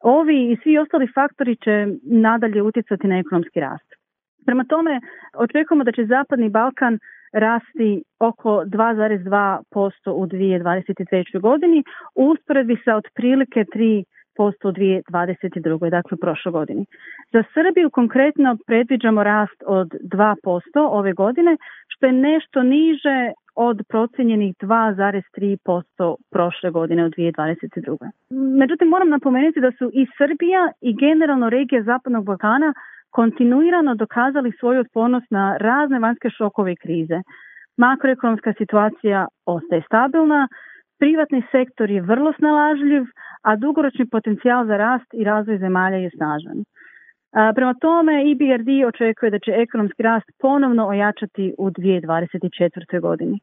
Ovi 0.00 0.52
i 0.52 0.56
svi 0.62 0.78
ostali 0.78 1.12
faktori 1.14 1.56
će 1.56 1.86
nadalje 2.02 2.62
utjecati 2.62 3.06
na 3.06 3.18
ekonomski 3.18 3.60
rast. 3.60 3.90
Prema 4.46 4.64
tome, 4.64 5.00
očekujemo 5.34 5.84
da 5.84 5.92
će 5.92 6.06
Zapadni 6.06 6.48
Balkan 6.48 6.98
rasti 7.32 8.02
oko 8.18 8.50
2,2% 8.66 10.10
u 10.10 10.26
2023. 10.26 11.40
godini 11.40 11.84
usporedbi 12.14 12.76
sa 12.84 12.96
otprilike 12.96 13.64
3% 13.74 14.04
u 14.38 14.72
2022. 14.72 15.90
dakle 15.90 16.14
u 16.14 16.20
prošloj 16.20 16.52
godini. 16.52 16.84
Za 17.32 17.42
Srbiju 17.54 17.90
konkretno 17.90 18.56
predviđamo 18.66 19.22
rast 19.22 19.62
od 19.66 19.88
2% 20.02 20.34
ove 20.76 21.12
godine, 21.12 21.56
što 21.88 22.06
je 22.06 22.12
nešto 22.12 22.62
niže 22.62 23.32
od 23.54 23.82
procenjenih 23.88 24.54
2,3% 24.62 26.14
prošle 26.30 26.70
godine 26.70 27.04
u 27.06 27.08
2022. 27.08 28.10
Međutim, 28.30 28.88
moram 28.88 29.08
napomenuti 29.08 29.60
da 29.60 29.72
su 29.78 29.90
i 29.94 30.06
Srbija 30.18 30.72
i 30.80 30.96
generalno 30.96 31.50
regija 31.50 31.82
Zapadnog 31.82 32.24
Balkana 32.24 32.74
kontinuirano 33.10 33.94
dokazali 33.94 34.52
svoju 34.58 34.80
otpornost 34.80 35.30
na 35.30 35.56
razne 35.56 35.98
vanjske 35.98 36.30
šokove 36.30 36.72
i 36.72 36.76
krize. 36.76 37.22
Makroekonomska 37.76 38.52
situacija 38.58 39.26
ostaje 39.46 39.82
stabilna, 39.86 40.48
privatni 40.98 41.42
sektor 41.50 41.90
je 41.90 42.02
vrlo 42.02 42.32
snalažljiv, 42.32 43.02
a 43.42 43.56
dugoročni 43.56 44.06
potencijal 44.10 44.66
za 44.66 44.76
rast 44.76 45.14
i 45.14 45.24
razvoj 45.24 45.58
zemalja 45.58 45.96
je 45.96 46.10
snažan. 46.10 46.64
Prema 47.54 47.74
tome, 47.80 48.12
EBRD 48.30 48.68
očekuje 48.88 49.30
da 49.30 49.38
će 49.38 49.50
ekonomski 49.50 50.02
rast 50.02 50.30
ponovno 50.38 50.86
ojačati 50.86 51.54
u 51.58 51.70
2024. 51.70 53.00
godini. 53.00 53.38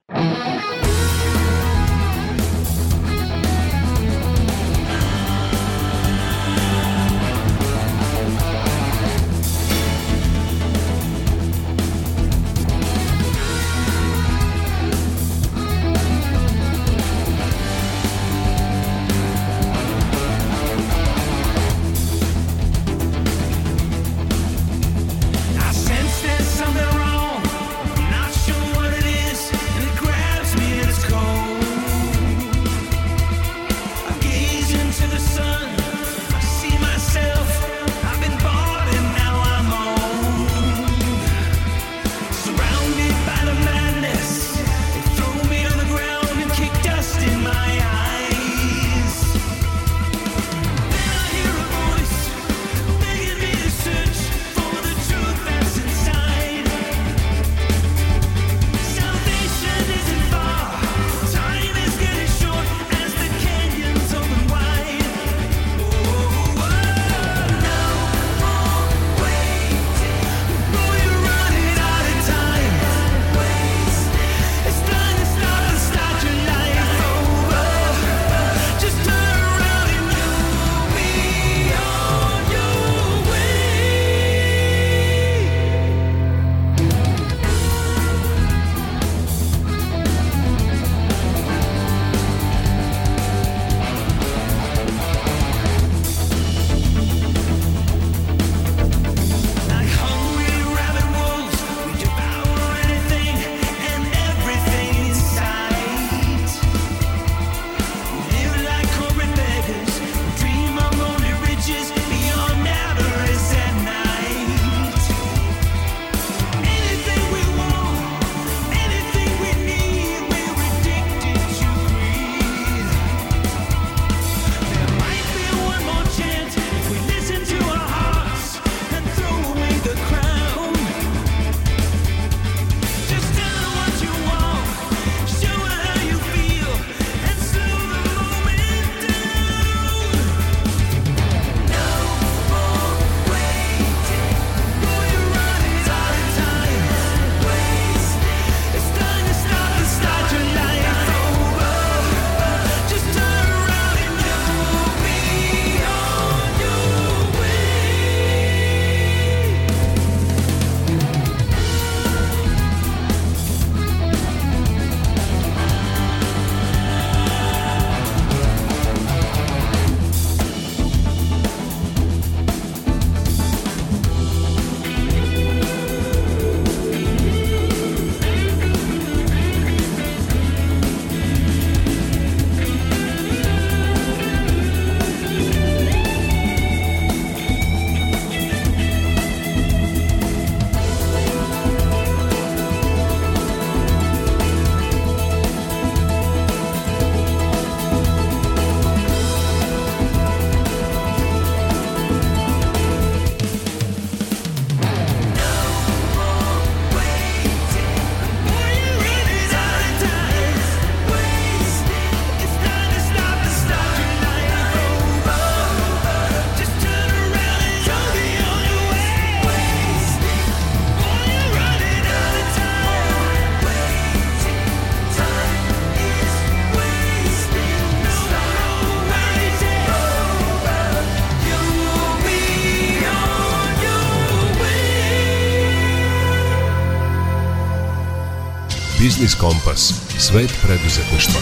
Biznis 239.18 239.36
Kompas. 239.42 239.82
Svet 240.28 240.52
preduzetništva. 240.64 241.42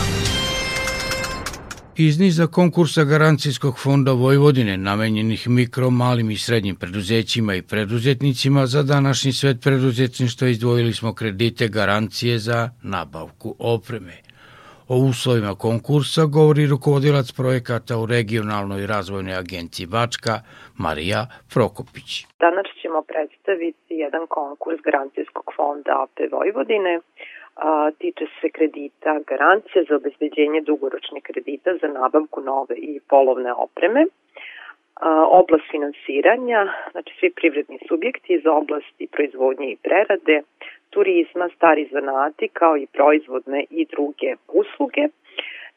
Iz 1.97 2.19
niza 2.19 2.47
konkursa 2.47 3.03
Garancijskog 3.03 3.79
fonda 3.83 4.11
Vojvodine 4.11 4.77
namenjenih 4.77 5.49
mikro, 5.49 5.89
malim 5.89 6.31
i 6.31 6.37
srednjim 6.37 6.75
preduzećima 6.75 7.55
i 7.55 7.61
preduzetnicima 7.61 8.65
za 8.65 8.83
današnji 8.83 9.31
svet 9.31 9.57
preduzetništva 9.63 10.47
izdvojili 10.47 10.93
smo 10.93 11.13
kredite 11.13 11.67
garancije 11.67 12.39
za 12.39 12.69
nabavku 12.83 13.55
opreme. 13.59 14.15
O 14.87 14.95
uslovima 14.97 15.55
konkursa 15.55 16.25
govori 16.25 16.67
rukovodilac 16.67 17.31
projekata 17.31 17.97
u 17.97 18.05
regionalnoj 18.05 18.87
razvojnoj 18.87 19.35
agenciji 19.35 19.87
Bačka, 19.87 20.35
Marija 20.77 21.21
Prokopić. 21.53 22.09
Danas 22.39 22.67
ćemo 22.81 22.99
predstaviti 23.11 23.93
jedan 24.03 24.23
konkurs 24.27 24.79
Garancijskog 24.87 25.47
fonda 25.55 25.93
AP 26.03 26.17
Vojvodine. 26.31 26.93
A, 27.55 27.91
tiče 27.99 28.25
se 28.41 28.49
kredita 28.49 29.19
garancije 29.27 29.85
za 29.89 29.95
obezbeđenje 29.95 30.61
dugoročnih 30.61 31.23
kredita 31.23 31.77
za 31.81 31.87
nabavku 31.87 32.41
nove 32.41 32.75
i 32.75 32.99
polovne 33.09 33.53
opreme. 33.53 34.05
A, 34.95 35.25
oblast 35.29 35.63
finansiranja, 35.71 36.73
znači 36.91 37.13
svi 37.19 37.29
privredni 37.29 37.79
subjekti 37.87 38.33
iz 38.33 38.45
oblasti 38.45 39.07
proizvodnje 39.11 39.71
i 39.71 39.77
prerade, 39.83 40.41
turizma, 40.89 41.49
stari 41.55 41.89
zanati 41.91 42.47
kao 42.47 42.77
i 42.77 42.87
proizvodne 42.87 43.65
i 43.69 43.85
druge 43.85 44.35
usluge. 44.47 45.07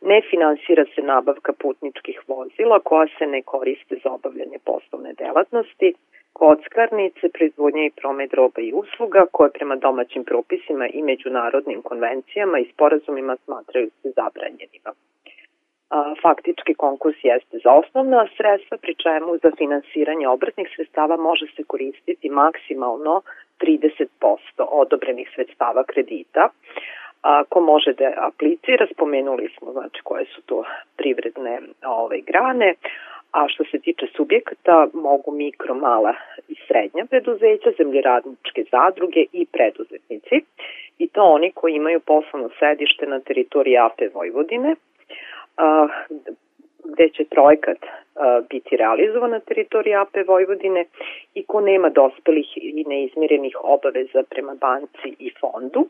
Ne 0.00 0.22
finansira 0.30 0.84
se 0.94 1.02
nabavka 1.02 1.52
putničkih 1.52 2.20
vozila 2.28 2.80
koja 2.80 3.06
se 3.18 3.26
ne 3.26 3.42
koriste 3.42 3.96
za 4.04 4.10
obavljanje 4.10 4.58
poslovne 4.64 5.12
delatnosti, 5.12 5.94
kockarnice, 6.38 7.29
proizvodnje 7.29 7.87
i 7.87 7.96
promet 8.01 8.35
roba 8.35 8.61
i 8.61 8.72
usluga 8.72 9.27
koje 9.33 9.51
prema 9.51 9.77
domaćim 9.77 10.24
propisima 10.24 10.87
i 10.88 11.03
međunarodnim 11.03 11.83
konvencijama 11.83 12.59
i 12.59 12.70
sporazumima 12.72 13.37
smatraju 13.44 13.90
se 14.03 14.09
zabranjenima. 14.16 14.90
Faktički 16.22 16.74
konkurs 16.74 17.16
jeste 17.22 17.59
za 17.64 17.70
osnovna 17.72 18.27
sredstva, 18.37 18.77
pri 18.77 18.94
čemu 18.94 19.38
za 19.42 19.51
finansiranje 19.59 20.29
obrtnih 20.29 20.68
sredstava 20.77 21.16
može 21.16 21.46
se 21.57 21.62
koristiti 21.64 22.31
maksimalno 22.31 23.22
30% 23.61 24.07
odobrenih 24.59 25.31
sredstava 25.35 25.85
kredita. 25.85 26.48
Ko 27.48 27.61
može 27.61 27.92
da 27.92 28.12
aplicira, 28.16 28.87
spomenuli 28.94 29.48
smo 29.59 29.72
znači 29.72 30.01
koje 30.05 30.24
su 30.24 30.42
to 30.42 30.64
privredne 30.96 31.61
ove 31.87 32.20
grane, 32.20 32.74
a 33.32 33.48
što 33.48 33.64
se 33.64 33.78
tiče 33.78 34.06
subjekata 34.16 34.88
mogu 34.92 35.32
mikro, 35.32 35.74
mala 35.74 36.14
i 36.48 36.54
srednja 36.66 37.06
preduzeća, 37.10 37.70
zemljeradničke 37.78 38.64
zadruge 38.70 39.24
i 39.32 39.46
preduzetnici 39.46 40.36
i 40.98 41.08
to 41.08 41.22
oni 41.22 41.52
koji 41.54 41.74
imaju 41.74 42.00
poslovno 42.00 42.50
sedište 42.58 43.06
na 43.06 43.20
teritoriji 43.20 43.78
AP 43.78 43.98
Vojvodine, 44.14 44.74
gde 46.84 47.08
će 47.08 47.24
projekat 47.24 47.78
biti 48.50 48.76
realizovan 48.76 49.30
na 49.30 49.40
teritoriji 49.40 49.94
AP 49.94 50.14
Vojvodine 50.26 50.84
i 51.34 51.44
ko 51.44 51.60
nema 51.60 51.88
dospelih 51.88 52.46
i 52.56 52.84
neizmirenih 52.88 53.56
obaveza 53.62 54.22
prema 54.30 54.54
banci 54.54 55.08
i 55.18 55.30
fondu. 55.40 55.88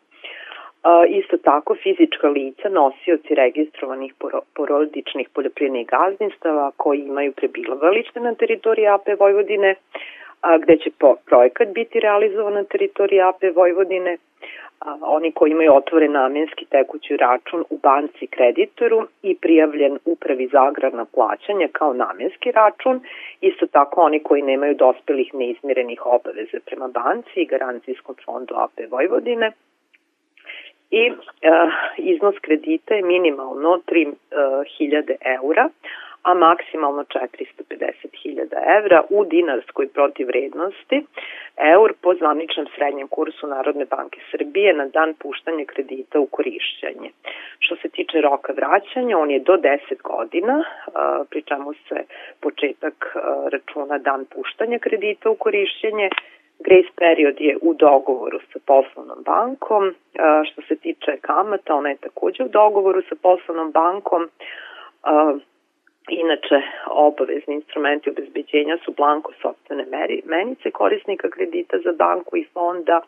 Isto 1.09 1.37
tako 1.37 1.75
fizička 1.83 2.29
lica, 2.29 2.69
nosioci 2.69 3.35
registrovanih 3.35 4.15
porodičnih 4.55 5.29
poljoprivrednih 5.29 5.87
gazdinstava 5.87 6.71
koji 6.77 6.99
imaju 7.01 7.33
prebivalište 7.33 8.21
na 8.21 8.35
teritoriji 8.35 8.87
AP 8.87 9.07
Vojvodine, 9.21 9.75
gde 10.63 10.77
će 10.77 10.91
projekat 11.25 11.69
biti 11.69 12.01
realizovan 12.01 12.55
na 12.55 12.65
teritoriji 12.65 13.21
AP 13.21 13.43
Vojvodine, 13.55 14.17
oni 15.01 15.33
koji 15.33 15.51
imaju 15.51 15.75
otvoren 15.75 16.13
namenski 16.13 16.65
tekući 16.65 17.17
račun 17.17 17.65
u 17.71 17.79
banci 17.79 18.27
kreditoru 18.27 19.07
i 19.23 19.37
prijavljen 19.37 19.99
upravi 20.05 20.49
za 20.53 20.63
agrarna 20.63 21.05
plaćanja 21.05 21.69
kao 21.73 21.93
namenski 21.93 22.53
račun, 22.53 23.01
isto 23.41 23.67
tako 23.67 24.01
oni 24.01 24.23
koji 24.23 24.43
nemaju 24.43 24.75
dospelih 24.75 25.35
neizmirenih 25.35 26.07
obaveza 26.07 26.59
prema 26.67 26.89
banci 26.89 27.41
i 27.41 27.47
garancijskom 27.47 28.15
fondu 28.25 28.55
AP 28.55 28.81
Vojvodine, 28.91 29.53
i 30.91 31.05
e, 31.07 31.13
iznos 31.97 32.35
kredita 32.41 32.95
je 32.95 33.03
minimalno 33.03 33.81
3000 33.87 35.17
eura, 35.25 35.69
a 36.23 36.35
maksimalno 36.35 37.05
450.000 37.05 38.79
evra 38.79 39.03
u 39.11 39.25
dinarskoj 39.25 39.89
protivrednosti 39.89 41.05
eur 41.57 41.93
po 42.03 42.15
zvaničnom 42.15 42.67
srednjem 42.75 43.09
kursu 43.09 43.47
Narodne 43.47 43.85
banke 43.85 44.21
Srbije 44.31 44.75
na 44.75 44.87
dan 44.87 45.15
puštanja 45.15 45.65
kredita 45.65 46.21
u 46.21 46.27
korišćenje. 46.27 47.11
Što 47.59 47.77
se 47.77 47.89
tiče 47.89 48.21
roka 48.21 48.53
vraćanja, 48.53 49.19
on 49.19 49.31
je 49.31 49.41
do 49.41 49.53
10 49.53 49.79
godina, 50.03 50.65
pri 51.31 51.43
čemu 51.43 51.73
se 51.89 51.97
početak 52.41 53.17
računa 53.53 53.99
dan 53.99 54.25
puštanja 54.35 54.79
kredita 54.79 55.31
u 55.31 55.35
korišćenje, 55.35 56.09
Grace 56.59 56.93
period 56.97 57.41
je 57.41 57.57
u 57.63 57.75
dogovoru 57.75 58.39
sa 58.53 58.59
poslovnom 58.67 59.19
bankom. 59.25 59.95
Što 60.51 60.63
se 60.63 60.77
tiče 60.77 61.17
kamata, 61.21 61.75
ona 61.75 61.89
je 61.89 61.97
takođe 61.97 62.45
u 62.45 62.49
dogovoru 62.49 63.03
sa 63.09 63.15
poslovnom 63.23 63.71
bankom. 63.71 64.29
Inače, 66.09 66.63
obavezni 66.91 67.55
instrumenti 67.55 68.11
obezbeđenja 68.11 68.77
su 68.85 68.93
blanko 68.97 69.33
sobstvene 69.43 69.85
menice 70.25 70.71
korisnika 70.71 71.31
kredita 71.31 71.79
za 71.85 71.93
banku 71.93 72.37
i 72.37 72.47
fonda 72.53 73.01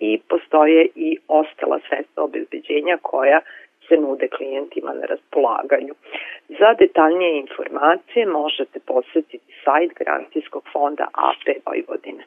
i 0.00 0.20
postoje 0.28 0.88
i 0.94 1.18
ostala 1.28 1.78
sredstva 1.88 2.24
obezbeđenja 2.24 2.98
koja 3.02 3.40
se 3.88 3.96
nude 3.96 4.28
klijentima 4.28 4.92
na 4.92 5.06
raspolaganju. 5.06 5.94
Za 6.48 6.74
detaljnije 6.78 7.38
informacije 7.38 8.26
možete 8.26 8.80
posetiti 8.86 9.54
sajt 9.64 9.92
Garancijskog 9.98 10.64
fonda 10.72 11.08
AP 11.12 11.44
Vojvodine. 11.66 12.24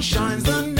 shines 0.00 0.44
the 0.44 0.77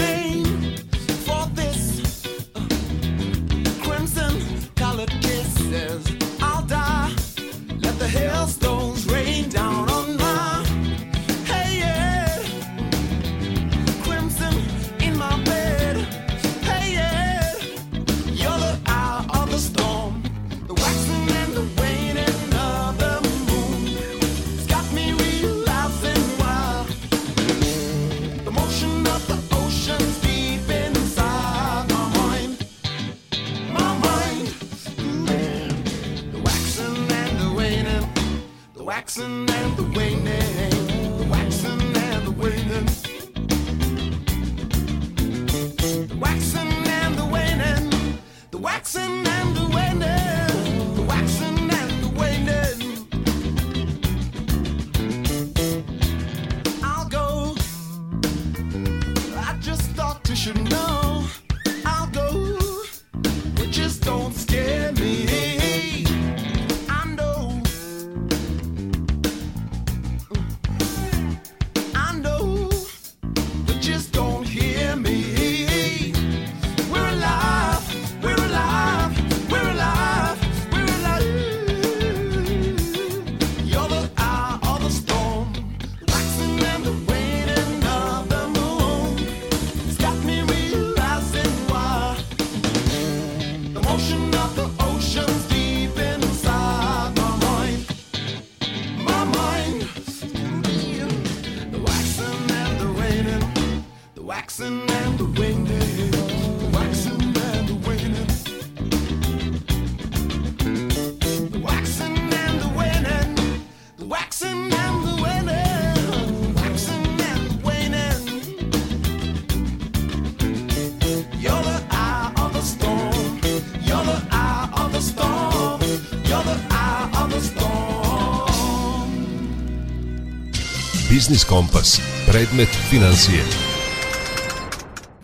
Biznis 131.28 131.44
Kompas. 131.44 132.00
Predmet 132.26 132.68
financije. 132.90 133.44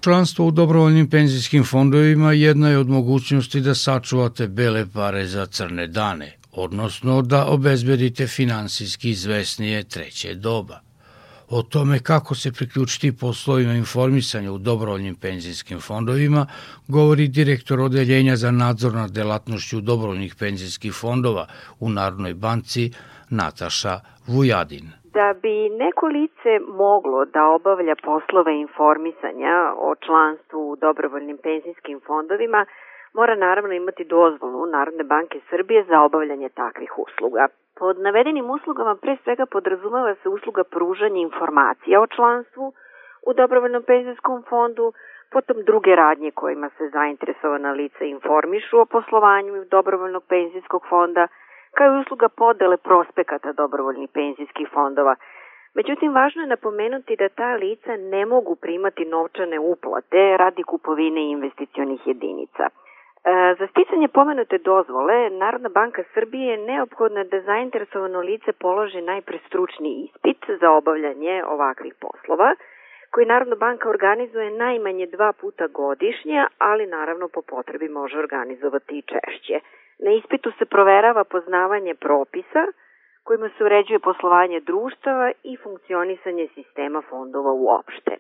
Članstvo 0.01 0.47
u 0.47 0.51
dobrovoljnim 0.51 1.11
penzijskim 1.11 1.64
fondovima 1.64 2.33
jedna 2.33 2.69
je 2.69 2.79
od 2.79 2.88
mogućnosti 2.88 3.61
da 3.61 3.75
sačuvate 3.75 4.49
bele 4.49 4.87
pare 4.93 5.27
za 5.27 5.47
crne 5.47 5.87
dane, 5.87 6.37
odnosno 6.53 7.23
da 7.23 7.47
obezbedite 7.47 8.27
finansijski 8.27 9.11
izvesnije 9.11 9.85
treće 9.85 10.35
doba. 10.35 10.81
O 11.49 11.62
tome 11.62 11.99
kako 11.99 12.35
se 12.35 12.53
priključiti 12.53 13.12
poslovima 13.12 13.73
informisanja 13.75 14.53
u 14.53 14.59
dobrovoljnim 14.59 15.14
penzijskim 15.14 15.81
fondovima 15.81 16.47
govori 16.88 17.29
direktor 17.29 17.81
odeljenja 17.81 18.37
za 18.37 18.51
nadzor 18.51 18.95
nad 18.95 19.11
delatnošću 19.11 19.81
dobrovoljnih 19.81 20.35
penzijskih 20.35 20.93
fondova 20.93 21.47
u 21.81 21.88
Narodnoj 21.88 22.35
banci 22.35 22.93
Nataša 23.31 24.01
Vujadin. 24.27 25.04
Da 25.14 25.35
bi 25.42 25.68
neko 25.68 26.07
lice 26.07 26.53
moglo 26.68 27.24
da 27.24 27.46
obavlja 27.46 27.94
poslove 28.05 28.53
informisanja 28.61 29.72
o 29.79 29.94
članstvu 29.94 30.70
u 30.70 30.77
dobrovoljnim 30.77 31.38
penzijskim 31.42 32.00
fondovima, 32.07 32.66
mora 33.14 33.35
naravno 33.35 33.72
imati 33.72 34.05
dozvolu 34.05 34.66
Narodne 34.66 35.05
banke 35.05 35.40
Srbije 35.50 35.85
za 35.85 36.00
obavljanje 36.03 36.48
takvih 36.48 36.98
usluga. 36.98 37.46
Pod 37.79 37.98
navedenim 37.98 38.50
uslugama 38.50 38.94
pre 38.96 39.16
svega 39.24 39.46
podrazumeva 39.46 40.14
se 40.14 40.29
usluga 40.29 40.64
pružanja 40.64 41.20
informacija 41.20 42.00
o 42.00 42.07
članstvu 42.07 42.72
u 43.27 43.33
dobrovoljnom 43.33 43.83
penzijskom 43.83 44.42
fondu, 44.48 44.92
potom 45.33 45.57
druge 45.66 45.96
radnje 45.96 46.31
kojima 46.31 46.68
se 46.79 46.88
zainteresovana 46.88 47.72
lica 47.72 48.05
informišu 48.05 48.81
o 48.81 48.87
poslovanju 48.87 49.64
dobrovoljnog 49.70 50.24
penzijskog 50.29 50.83
fonda, 50.88 51.29
kao 51.74 51.94
i 51.94 52.00
usluga 52.00 52.28
podele 52.28 52.76
prospekata 52.76 53.52
dobrovoljnih 53.52 54.10
penzijskih 54.10 54.68
fondova. 54.74 55.14
Međutim, 55.74 56.14
važno 56.14 56.42
je 56.42 56.48
napomenuti 56.54 57.16
da 57.16 57.28
ta 57.28 57.54
lica 57.54 57.96
ne 57.96 58.26
mogu 58.26 58.56
primati 58.56 59.04
novčane 59.04 59.58
uplate 59.58 60.37
radi 60.37 60.62
kupovine 60.62 61.30
investicionih 61.30 62.00
jedinica– 62.06 62.64
E, 63.24 63.54
za 63.58 63.66
sticanje 63.66 64.08
pomenute 64.08 64.58
dozvole, 64.58 65.30
Narodna 65.30 65.68
banka 65.68 66.02
Srbije 66.14 66.50
je 66.50 66.64
neophodna 66.66 67.24
da 67.24 67.40
zainteresovano 67.40 68.20
lice 68.20 68.52
položi 68.52 69.00
najpre 69.00 69.38
stručni 69.46 69.90
ispit 70.04 70.44
za 70.60 70.70
obavljanje 70.70 71.44
ovakvih 71.44 71.94
poslova, 72.00 72.54
koji 73.10 73.26
Narodna 73.26 73.56
banka 73.56 73.88
organizuje 73.88 74.50
najmanje 74.50 75.06
dva 75.06 75.32
puta 75.32 75.66
godišnje, 75.66 76.44
ali 76.58 76.87
naravno 76.87 77.28
po 77.28 77.42
potrebi 77.42 77.88
može 77.88 78.18
organizovati 78.18 78.98
i 78.98 79.02
češće. 79.02 79.60
Na 79.98 80.11
ispitu 80.11 80.52
se 80.59 80.64
proverava 80.64 81.24
poznavanje 81.24 81.94
propisa 81.94 82.62
kojima 83.24 83.48
se 83.48 83.64
uređuje 83.64 83.98
poslovanje 83.98 84.61
društava 84.61 85.33
i 85.42 85.57
funkcionisanje 85.57 86.48
sistema 86.54 87.02
fondova 87.11 87.52
uopšte. 87.52 88.16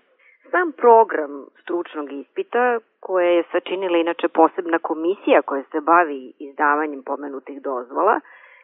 Sam 0.50 0.72
program 0.72 1.46
stručnog 1.62 2.12
ispita, 2.12 2.78
koje 3.00 3.36
je 3.36 3.44
sačinila 3.52 3.98
inače 3.98 4.28
posebna 4.28 4.78
komisija 4.78 5.42
koja 5.42 5.62
se 5.62 5.80
bavi 5.80 6.32
izdavanjem 6.38 7.02
pomenutih 7.02 7.62
dozvola, 7.62 8.20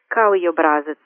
kao 0.09 0.37
i 0.37 0.49
obrazac 0.49 0.99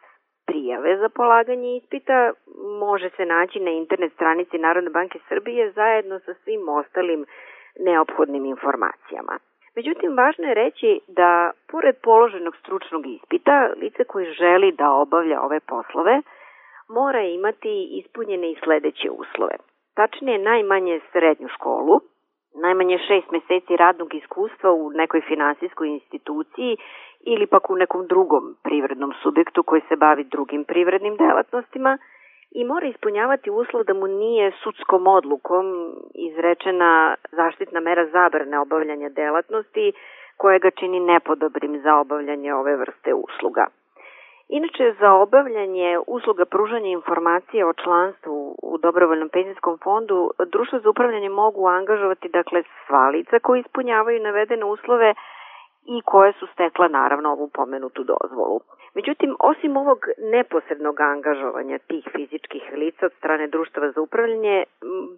prijave 0.46 0.96
za 0.96 1.08
polaganje 1.08 1.76
ispita, 1.76 2.32
može 2.80 3.10
se 3.16 3.24
naći 3.26 3.60
na 3.60 3.70
internet 3.70 4.12
stranici 4.12 4.58
Narodne 4.58 4.90
banke 4.90 5.18
Srbije 5.28 5.70
zajedno 5.70 6.18
sa 6.18 6.34
svim 6.34 6.68
ostalim 6.68 7.26
neophodnim 7.80 8.44
informacijama. 8.44 9.38
Međutim, 9.76 10.16
važno 10.16 10.44
je 10.48 10.54
reći 10.54 11.00
da, 11.08 11.50
pored 11.70 11.96
položenog 12.02 12.56
stručnog 12.56 13.06
ispita, 13.06 13.70
lice 13.80 14.04
koje 14.04 14.32
želi 14.32 14.72
da 14.72 14.90
obavlja 14.90 15.40
ove 15.42 15.60
poslove, 15.60 16.22
mora 16.88 17.22
imati 17.22 18.00
ispunjene 18.00 18.50
i 18.50 18.56
sledeće 18.64 19.10
uslove– 19.10 19.56
tačnije 19.98 20.38
najmanje 20.38 21.00
srednju 21.12 21.48
školu, 21.48 22.00
najmanje 22.62 22.98
šest 22.98 23.30
meseci 23.30 23.76
radnog 23.76 24.14
iskustva 24.14 24.72
u 24.72 24.90
nekoj 24.90 25.20
finansijskoj 25.20 25.88
instituciji 25.88 26.76
ili 27.20 27.46
pak 27.46 27.70
u 27.70 27.76
nekom 27.76 28.06
drugom 28.06 28.56
privrednom 28.62 29.12
subjektu 29.22 29.62
koji 29.62 29.82
se 29.88 29.96
bavi 29.96 30.24
drugim 30.24 30.64
privrednim 30.64 31.16
delatnostima 31.16 31.98
i 32.54 32.64
mora 32.64 32.86
ispunjavati 32.86 33.50
uslov 33.50 33.84
da 33.84 33.94
mu 33.94 34.06
nije 34.06 34.52
sudskom 34.62 35.06
odlukom 35.06 35.66
izrečena 36.14 37.14
zaštitna 37.32 37.80
mera 37.80 38.06
zabrane 38.06 38.58
obavljanja 38.58 39.08
delatnosti 39.08 39.92
koja 40.36 40.58
ga 40.58 40.70
čini 40.70 41.00
nepodobrim 41.00 41.80
za 41.80 41.96
obavljanje 41.96 42.54
ove 42.54 42.76
vrste 42.76 43.14
usluga. 43.14 43.66
Inače, 44.48 44.94
za 45.00 45.12
obavljanje 45.12 45.98
usluga 46.06 46.44
pružanja 46.44 46.88
informacije 46.88 47.66
o 47.66 47.72
članstvu 47.72 48.56
u 48.62 48.78
dobrovoljnom 48.78 49.28
penzijskom 49.28 49.78
fondu, 49.84 50.30
društvo 50.46 50.78
za 50.78 50.90
upravljanje 50.90 51.28
mogu 51.28 51.66
angažovati 51.66 52.28
dakle 52.28 52.62
sva 52.86 53.08
lica 53.08 53.38
koji 53.38 53.60
ispunjavaju 53.60 54.22
navedene 54.22 54.64
uslove 54.64 55.14
i 55.86 56.02
koje 56.04 56.32
su 56.32 56.46
stekla 56.46 56.88
naravno 56.88 57.32
ovu 57.32 57.48
pomenutu 57.48 58.04
dozvolu. 58.04 58.60
Međutim, 58.94 59.36
osim 59.40 59.76
ovog 59.76 59.98
neposrednog 60.18 61.00
angažovanja 61.00 61.78
tih 61.78 62.04
fizičkih 62.12 62.62
lica 62.76 63.06
od 63.06 63.12
strane 63.12 63.46
društava 63.46 63.90
za 63.90 64.00
upravljanje, 64.00 64.64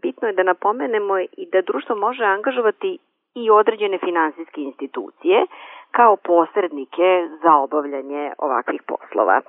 bitno 0.03 0.29
je 0.29 0.35
da 0.35 0.43
napomenemo 0.43 1.19
i 1.19 1.49
da 1.53 1.63
društvo 1.63 1.97
može 1.97 2.25
angažovati 2.25 2.99
i 3.35 3.51
određene 3.51 3.99
finansijske 3.99 4.61
institucije 4.61 5.47
kao 5.91 6.17
posrednike 6.17 7.29
za 7.43 7.55
obavljanje 7.57 8.33
ovakvih 8.39 8.83
poslova. 8.83 9.41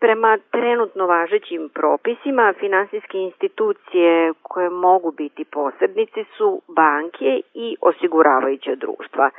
Prema 0.00 0.38
trenutno 0.50 1.06
važećim 1.06 1.68
propisima, 1.74 2.54
finansijske 2.60 3.18
institucije 3.18 4.32
koje 4.42 4.70
mogu 4.70 5.10
biti 5.12 5.44
posrednici 5.44 6.24
su 6.36 6.62
banke 6.68 7.40
i 7.54 7.76
osiguravajuća 7.80 8.74
društva. 8.74 9.30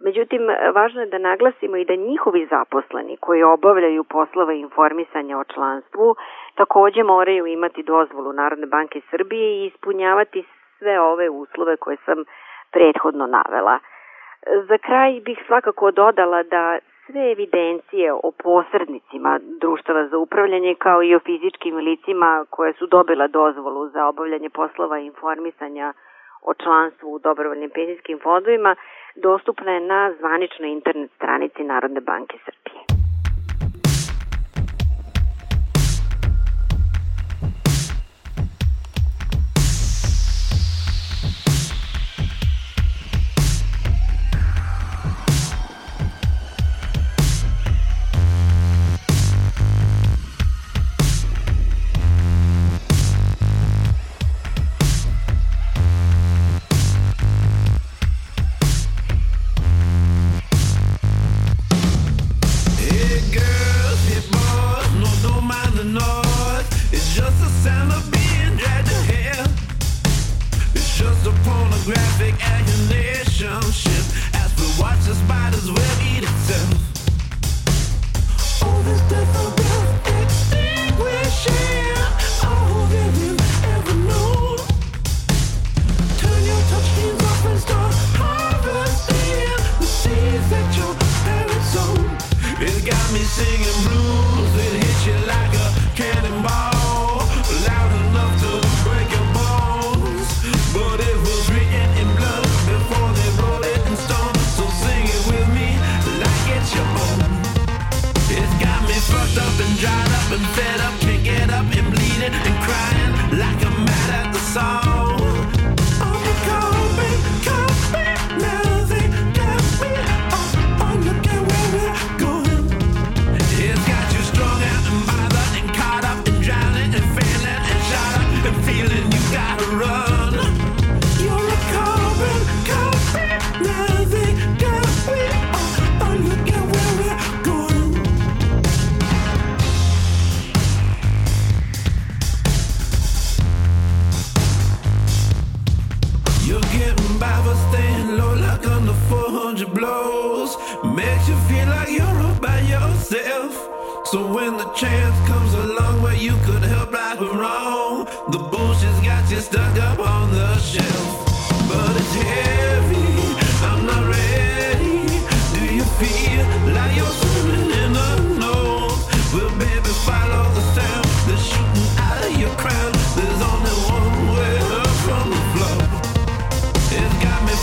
Međutim, 0.00 0.42
važno 0.74 1.00
je 1.00 1.06
da 1.06 1.18
naglasimo 1.18 1.76
i 1.76 1.84
da 1.84 1.94
njihovi 1.94 2.46
zaposleni 2.50 3.16
koji 3.16 3.42
obavljaju 3.42 4.04
poslove 4.04 4.58
informisanja 4.58 5.38
o 5.38 5.44
članstvu 5.44 6.16
takođe 6.54 7.02
moraju 7.02 7.46
imati 7.46 7.82
dozvolu 7.82 8.32
Narodne 8.32 8.66
banke 8.66 9.00
Srbije 9.10 9.48
i 9.50 9.66
ispunjavati 9.66 10.44
sve 10.78 11.00
ove 11.00 11.30
uslove 11.30 11.76
koje 11.76 11.96
sam 11.96 12.24
prethodno 12.72 13.26
navela. 13.26 13.78
Za 14.68 14.78
kraj 14.78 15.20
bih 15.20 15.38
svakako 15.46 15.90
dodala 15.90 16.42
da 16.42 16.78
sve 17.06 17.32
evidencije 17.32 18.12
o 18.12 18.30
posrednicima 18.42 19.40
društava 19.60 20.06
za 20.08 20.18
upravljanje 20.18 20.74
kao 20.74 21.02
i 21.02 21.14
o 21.14 21.20
fizičkim 21.20 21.76
licima 21.76 22.44
koje 22.50 22.72
su 22.72 22.86
dobila 22.86 23.26
dozvolu 23.26 23.88
za 23.88 24.06
obavljanje 24.06 24.50
poslova 24.50 24.98
informisanja 24.98 25.92
o 26.44 26.54
članstvu 26.54 27.14
u 27.14 27.18
dobrovoljnim 27.18 27.70
penzijskim 27.70 28.18
fondovima 28.22 28.76
dostupna 29.14 29.72
je 29.72 29.80
na 29.80 30.12
zvaničnoj 30.18 30.70
internet 30.70 31.10
stranici 31.16 31.64
Narodne 31.64 32.00
banke 32.00 32.36
Srbije. 32.44 32.93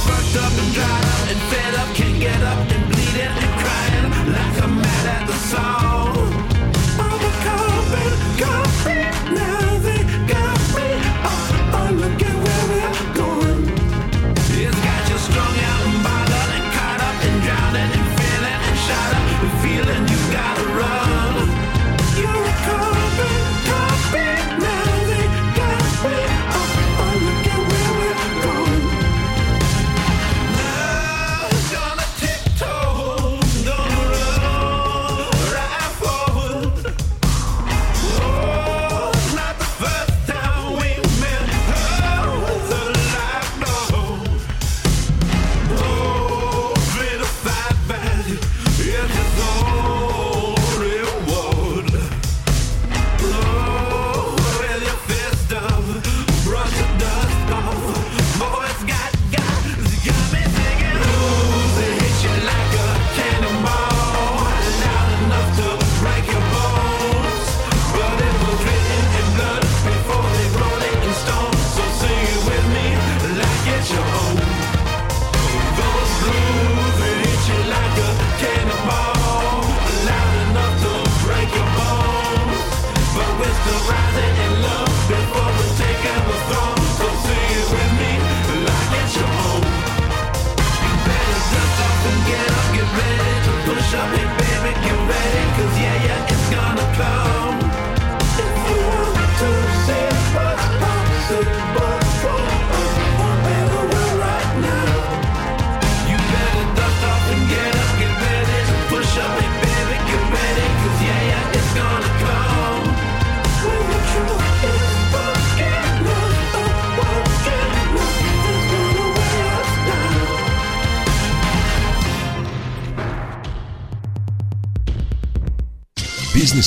Fucked 0.08 0.36
up 0.44 0.54
and 0.62 0.74
dried 0.74 1.06
up 1.14 1.30
and 1.32 1.42
fed 1.50 1.76
up, 1.76 1.96
can't 1.96 2.20
get 2.20 2.42
up 2.44 2.60
and 2.76 2.84
bleeding 2.92 3.36
and 3.44 3.54
crying 3.62 4.08
like 4.34 4.64
I'm 4.64 4.76
mad 4.78 5.06
at 5.22 5.28
the 5.28 5.34
song. 5.34 5.81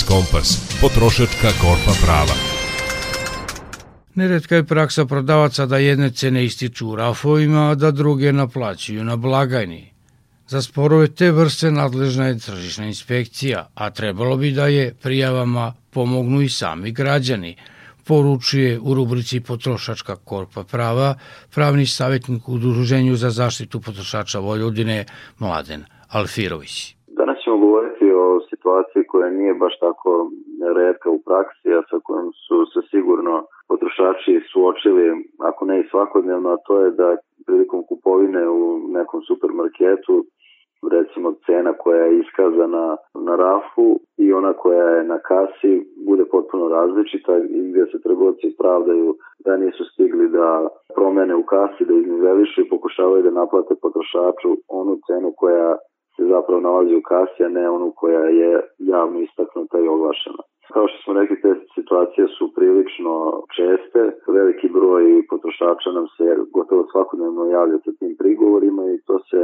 Kompas, 0.09 0.49
potrošačka 0.81 1.49
korpa 1.63 1.93
prava. 2.05 2.37
Neredka 4.15 4.57
je 4.57 4.65
praksa 4.65 5.05
prodavaca 5.07 5.67
da 5.67 5.79
jedne 5.79 6.11
cene 6.11 6.45
ističu 6.45 6.89
u 6.89 6.97
rafovima, 6.97 7.71
a 7.71 7.75
da 7.75 7.91
druge 7.91 8.33
naplaćuju 8.33 9.05
na 9.05 9.17
blagajni. 9.17 9.93
Za 10.47 10.63
sporove 10.63 11.09
te 11.09 11.31
vrste 11.33 11.71
nadležna 11.71 12.27
je 12.27 12.39
tržišna 12.39 12.87
inspekcija, 12.87 13.67
a 13.75 13.91
trebalo 13.91 14.37
bi 14.37 14.51
da 14.51 14.67
je 14.67 14.95
prijavama 15.03 15.73
pomognu 15.91 16.41
i 16.41 16.49
sami 16.49 16.93
građani, 16.93 17.57
poručuje 18.09 18.81
u 18.81 18.95
rubrici 18.95 19.41
Potrošačka 19.41 20.17
korpa 20.17 20.65
prava 20.65 21.15
pravni 21.55 21.87
savjetnik 21.87 22.49
u 22.49 22.53
Udruženju 22.53 23.17
za 23.17 23.31
zaštitu 23.31 23.81
potrošača 23.81 24.39
Vojvodine 24.39 25.05
Mladen 25.39 25.85
Alfirović. 26.09 26.97
Danas 27.07 27.37
ćemo 27.45 27.57
govoriti 27.59 28.05
o 28.05 28.41
situaciji 28.51 29.04
nije 29.55 29.65
baš 29.65 29.79
tako 29.79 30.31
redka 30.75 31.11
u 31.11 31.19
praksi, 31.27 31.69
a 31.79 31.83
sa 31.91 31.99
kojom 32.07 32.29
su 32.45 32.57
se 32.73 32.81
sigurno 32.91 33.35
potrošači 33.69 34.47
suočili, 34.53 35.07
ako 35.39 35.65
ne 35.65 35.81
i 35.81 35.89
svakodnevno, 35.91 36.49
a 36.51 36.63
to 36.67 36.81
je 36.81 36.91
da 36.91 37.17
prilikom 37.47 37.83
kupovine 37.89 38.49
u 38.49 38.61
nekom 38.99 39.21
supermarketu 39.29 40.25
recimo 40.97 41.29
cena 41.47 41.73
koja 41.73 42.05
je 42.05 42.19
iskazana 42.19 42.97
na 43.27 43.37
rafu 43.37 44.01
i 44.17 44.33
ona 44.33 44.53
koja 44.53 44.89
je 44.89 45.05
na 45.05 45.19
kasi 45.19 45.73
bude 46.07 46.25
potpuno 46.25 46.69
različita 46.69 47.33
i 47.39 47.59
gdje 47.69 47.87
se 47.87 48.03
trgovci 48.03 48.57
pravdaju 48.59 49.17
da 49.45 49.57
nisu 49.57 49.85
stigli 49.93 50.29
da 50.29 50.69
promene 50.95 51.35
u 51.35 51.43
kasi, 51.43 51.85
da 51.85 51.95
iznivelišu 51.95 52.61
i 52.61 52.69
pokušavaju 52.69 53.23
da 53.23 53.31
naplate 53.31 53.75
potrošaču 53.83 54.51
onu 54.69 54.99
cenu 55.07 55.33
koja 55.37 55.77
se 56.17 56.23
zapravo 56.35 56.61
nalazi 56.61 56.95
u 56.95 57.03
kasi, 57.03 57.45
a 57.45 57.49
ne 57.49 57.71
onu 57.71 57.93
koja 57.97 58.25
je 58.41 58.61
javno 58.79 59.21
istaknuta 59.21 59.79
i 59.79 59.89
oglašena. 59.89 60.43
Kao 60.73 60.89
što 60.89 60.99
smo 61.03 61.21
rekli, 61.21 61.41
te 61.41 61.55
situacije 61.75 62.27
su 62.39 62.45
prilično 62.57 63.15
česte. 63.57 64.01
Veliki 64.39 64.69
broj 64.69 65.05
potrošača 65.31 65.91
nam 65.99 66.07
se 66.17 66.25
gotovo 66.57 66.83
svakodnevno 66.93 67.45
javlja 67.57 67.79
sa 67.85 67.93
tim 67.99 68.13
prigovorima 68.19 68.83
i 68.85 69.03
to 69.07 69.19
se 69.19 69.41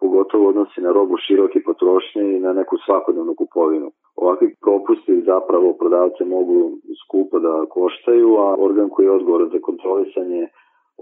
pogotovo 0.00 0.48
odnosi 0.48 0.80
na 0.80 0.92
robu 0.92 1.16
široke 1.26 1.58
potrošnje 1.68 2.22
i 2.22 2.40
na 2.40 2.52
neku 2.52 2.76
svakodnevnu 2.86 3.34
kupovinu. 3.34 3.88
Ovakvi 4.16 4.54
propusti 4.64 5.22
zapravo 5.32 5.68
prodavce 5.80 6.24
mogu 6.24 6.58
skupo 7.02 7.38
da 7.38 7.66
koštaju, 7.76 8.36
a 8.36 8.46
organ 8.66 8.88
koji 8.88 9.06
je 9.06 9.16
odgovoran 9.18 9.48
za 9.48 9.60
kontrolisanje 9.68 10.48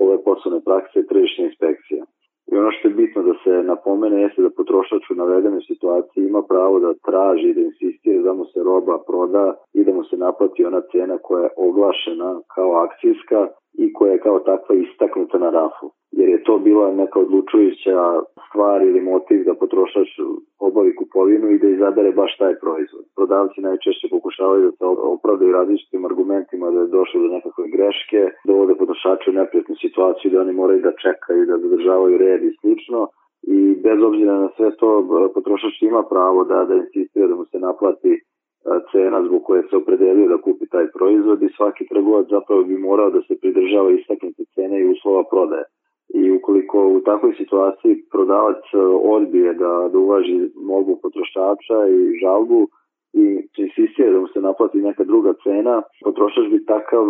ove 0.05 0.16
poslovne 0.24 0.61
prakse 0.64 0.99
je 0.99 1.07
tržišna 1.07 1.44
inspekcija. 1.44 2.05
I 2.53 2.57
ono 2.57 2.70
što 2.70 2.88
je 2.88 2.94
bitno 2.94 3.22
da 3.22 3.34
se 3.44 3.62
napomene 3.72 4.22
jeste 4.22 4.42
da 4.42 4.51
potrošač 4.51 5.11
u 5.11 5.14
navedenoj 5.14 5.61
situaciji 5.61 6.24
ima 6.24 6.42
pravo 6.42 6.80
da 6.80 6.94
traži, 7.09 7.55
da 7.55 7.61
insistira 7.61 8.22
da 8.22 8.32
mu 8.32 8.44
se 8.44 8.62
roba 8.62 8.99
proda 9.07 9.55
i 9.72 9.84
da 9.84 9.92
mu 9.92 10.05
se 10.05 10.16
naplati 10.16 10.64
ona 10.64 10.80
cena 10.92 11.18
koja 11.22 11.42
je 11.42 11.51
oglašena 11.57 12.40
kao 12.55 12.70
akcijska 12.84 13.49
i 13.83 13.93
koja 13.93 14.12
je 14.12 14.24
kao 14.26 14.39
takva 14.51 14.74
istaknuta 14.74 15.39
na 15.39 15.51
rafu. 15.51 15.87
Jer 16.18 16.29
je 16.29 16.43
to 16.47 16.59
bila 16.59 16.87
neka 17.03 17.18
odlučujuća 17.20 17.99
stvar 18.49 18.83
ili 18.83 19.01
motiv 19.01 19.45
da 19.45 19.55
potrošač 19.55 20.11
obavi 20.59 20.97
kupovinu 20.97 21.47
i 21.51 21.59
da 21.59 21.68
izabere 21.68 22.12
baš 22.12 22.33
taj 22.39 22.55
proizvod. 22.62 23.05
Prodavci 23.16 23.61
najčešće 23.61 24.07
pokušavaju 24.11 24.62
da 24.64 24.70
se 24.70 24.85
opravdaju 25.14 25.53
različitim 25.53 26.05
argumentima 26.05 26.70
da 26.70 26.81
je 26.81 26.95
došlo 26.99 27.20
do 27.20 27.29
nekakve 27.37 27.64
greške, 27.74 28.20
dovode 28.49 28.74
potrošače 28.81 29.31
u 29.31 29.39
neprijatnu 29.41 29.74
situaciju 29.85 30.31
da 30.31 30.41
oni 30.41 30.53
moraju 30.53 30.81
da 30.87 31.01
čekaju, 31.05 31.47
da 31.47 31.62
zadržavaju 31.64 32.18
red 32.18 32.43
i 32.45 32.57
slično 32.61 33.01
i 33.57 33.59
bez 33.87 33.99
obzira 34.09 34.35
na 34.45 34.49
sve 34.57 34.76
to 34.76 34.89
potrošač 35.35 35.83
ima 35.83 36.03
pravo 36.12 36.45
da, 36.45 36.64
da 36.68 36.74
insistira 36.74 37.26
da 37.26 37.35
mu 37.35 37.45
se 37.45 37.59
naplati 37.59 38.12
cena 38.93 39.25
zbog 39.27 39.43
koje 39.45 39.63
se 39.71 39.77
opredelio 39.77 40.29
da 40.29 40.43
kupi 40.43 40.67
taj 40.67 40.87
proizvod 40.97 41.43
i 41.43 41.55
svaki 41.57 41.87
trgovac 41.89 42.27
zapravo 42.31 42.63
bi 42.63 42.77
morao 42.79 43.11
da 43.11 43.21
se 43.23 43.39
pridržava 43.41 43.91
istaknute 43.91 44.43
cene 44.55 44.81
i 44.81 44.91
uslova 44.93 45.23
prodaje. 45.31 45.65
I 46.15 46.31
ukoliko 46.31 46.89
u 46.89 47.01
takvoj 47.01 47.35
situaciji 47.35 48.05
prodavac 48.13 48.63
odbije 49.03 49.55
da, 49.55 49.89
da 49.93 49.99
uvaži 49.99 50.51
molbu 50.71 50.99
potrošača 51.03 51.79
i 51.89 52.19
žalbu 52.23 52.69
i 53.13 53.25
insistira 53.57 54.13
da 54.13 54.21
mu 54.21 54.29
se 54.29 54.41
naplati 54.41 54.79
neka 54.79 55.05
druga 55.05 55.33
cena, 55.43 55.83
potrošač 56.05 56.47
bi 56.51 56.65
takav 56.65 57.07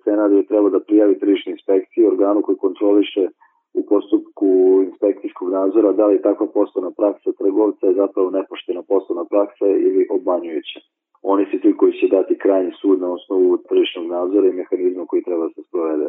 scenarij 0.00 0.46
treba 0.46 0.68
da 0.70 0.80
prijavi 0.80 1.18
tržišne 1.18 1.52
inspekcije 1.52 2.08
organu 2.08 2.42
koji 2.42 2.56
kontroliše 2.56 3.28
u 3.74 3.82
postupku 3.90 4.48
inspekcijskog 4.88 5.48
nadzora, 5.50 5.92
da 5.92 6.06
li 6.06 6.22
takva 6.22 6.46
poslovna 6.46 6.90
praksa 6.98 7.32
trgovca 7.38 7.86
je 7.86 7.94
zapravo 8.02 8.30
nepoštena 8.30 8.82
poslovna 8.88 9.24
praksa 9.24 9.66
ili 9.66 10.06
obmanjujuća. 10.10 10.80
Oni 11.22 11.44
su 11.50 11.56
ti 11.62 11.76
koji 11.76 11.92
će 11.92 12.06
dati 12.16 12.38
krajnji 12.38 12.72
sud 12.80 13.00
na 13.00 13.12
osnovu 13.12 13.56
tržišnog 13.68 14.06
nadzora 14.06 14.46
i 14.48 14.58
mehanizma 14.60 15.04
koji 15.06 15.22
treba 15.22 15.42
da 15.46 15.52
se 15.54 15.62
sprovede. 15.68 16.08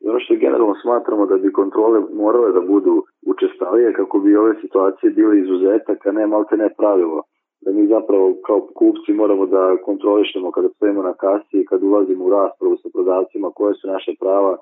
I 0.00 0.08
ono 0.08 0.20
što 0.20 0.34
generalno 0.34 0.74
smatramo 0.82 1.26
da 1.26 1.36
bi 1.36 1.52
kontrole 1.52 2.00
morale 2.22 2.52
da 2.52 2.60
budu 2.60 2.94
učestalije 3.26 3.92
kako 3.92 4.18
bi 4.18 4.36
ove 4.36 4.54
situacije 4.60 5.10
bile 5.10 5.38
izuzetak, 5.38 6.06
a 6.06 6.12
ne 6.12 6.26
malte 6.26 6.56
ne 6.56 6.68
pravilo. 6.78 7.22
Da 7.64 7.72
mi 7.72 7.86
zapravo 7.86 8.26
kao 8.46 8.60
kupci 8.78 9.12
moramo 9.12 9.46
da 9.46 9.76
kontrolišemo 9.84 10.50
kada 10.50 10.68
stojimo 10.68 11.02
na 11.02 11.12
kasi 11.12 11.56
i 11.58 11.66
kad 11.66 11.82
ulazimo 11.82 12.24
u 12.24 12.30
raspravu 12.30 12.76
sa 12.76 12.88
prodavcima 12.94 13.50
koje 13.54 13.74
su 13.74 13.88
naše 13.88 14.12
prava 14.20 14.56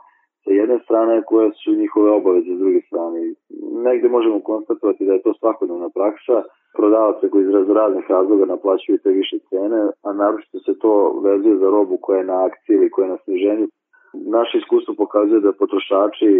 jedne 0.54 0.78
strane 0.84 1.22
koje 1.22 1.50
su 1.64 1.70
njihove 1.72 2.10
obaveze 2.10 2.54
s 2.54 2.58
druge 2.58 2.80
strane. 2.80 3.34
Negde 3.88 4.08
možemo 4.08 4.40
konstatovati 4.40 5.06
da 5.06 5.12
je 5.12 5.22
to 5.22 5.34
svakodnevna 5.34 5.88
praksa, 5.94 6.42
prodavaca 6.76 7.28
koji 7.28 7.42
iz 7.42 7.68
raznih 7.80 8.04
razloga 8.08 8.44
naplaćuju 8.46 8.98
te 8.98 9.10
više 9.10 9.38
cene, 9.48 9.80
a 10.06 10.12
naročito 10.12 10.58
se 10.58 10.78
to 10.78 11.20
vezuje 11.24 11.56
za 11.56 11.68
robu 11.70 11.98
koja 12.02 12.18
je 12.18 12.24
na 12.24 12.44
akciji 12.46 12.74
ili 12.74 12.90
koja 12.90 13.04
je 13.04 13.10
na 13.10 13.18
sniženju. 13.24 13.66
Naše 14.14 14.58
iskustvo 14.58 14.94
pokazuje 14.94 15.40
da 15.40 15.52
potrošači 15.52 16.30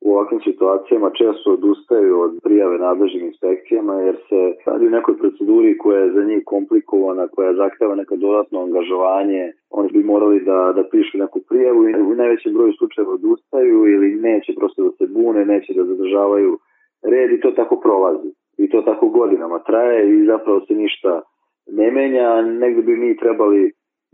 u 0.00 0.08
ovakvim 0.14 0.40
situacijama 0.40 1.10
često 1.10 1.52
odustaju 1.52 2.20
od 2.20 2.32
prijave 2.42 2.78
nadležnim 2.78 3.26
inspekcijama 3.26 3.94
jer 3.94 4.16
se 4.28 4.40
radi 4.66 4.86
u 4.86 4.90
nekoj 4.90 5.18
proceduri 5.18 5.78
koja 5.78 5.98
je 6.00 6.12
za 6.12 6.22
njih 6.24 6.42
komplikovana, 6.46 7.28
koja 7.28 7.54
zahteva 7.54 7.94
neka 7.94 8.16
dodatno 8.16 8.62
angažovanje. 8.62 9.52
Oni 9.70 9.88
bi 9.92 10.02
morali 10.12 10.40
da, 10.40 10.72
da 10.76 10.88
pišu 10.90 11.18
neku 11.18 11.40
prijavu 11.48 11.88
i 11.88 11.94
u 11.94 12.14
najvećem 12.14 12.54
broju 12.54 12.72
slučajeva 12.78 13.12
odustaju 13.12 13.86
ili 13.94 14.14
neće 14.14 14.52
prosto 14.58 14.82
da 14.82 14.90
se 14.90 15.06
bune, 15.16 15.46
neće 15.46 15.74
da 15.74 15.84
zadržavaju 15.84 16.58
red 17.02 17.30
i 17.32 17.40
to 17.40 17.50
tako 17.50 17.76
prolazi. 17.80 18.30
I 18.58 18.70
to 18.70 18.82
tako 18.82 19.08
godinama 19.08 19.58
traje 19.58 20.00
i 20.10 20.26
zapravo 20.26 20.60
se 20.60 20.74
ništa 20.74 21.22
ne 21.66 21.90
menja, 21.90 22.42
negde 22.42 22.82
bi 22.82 22.96
mi 22.96 23.16
trebali 23.16 23.72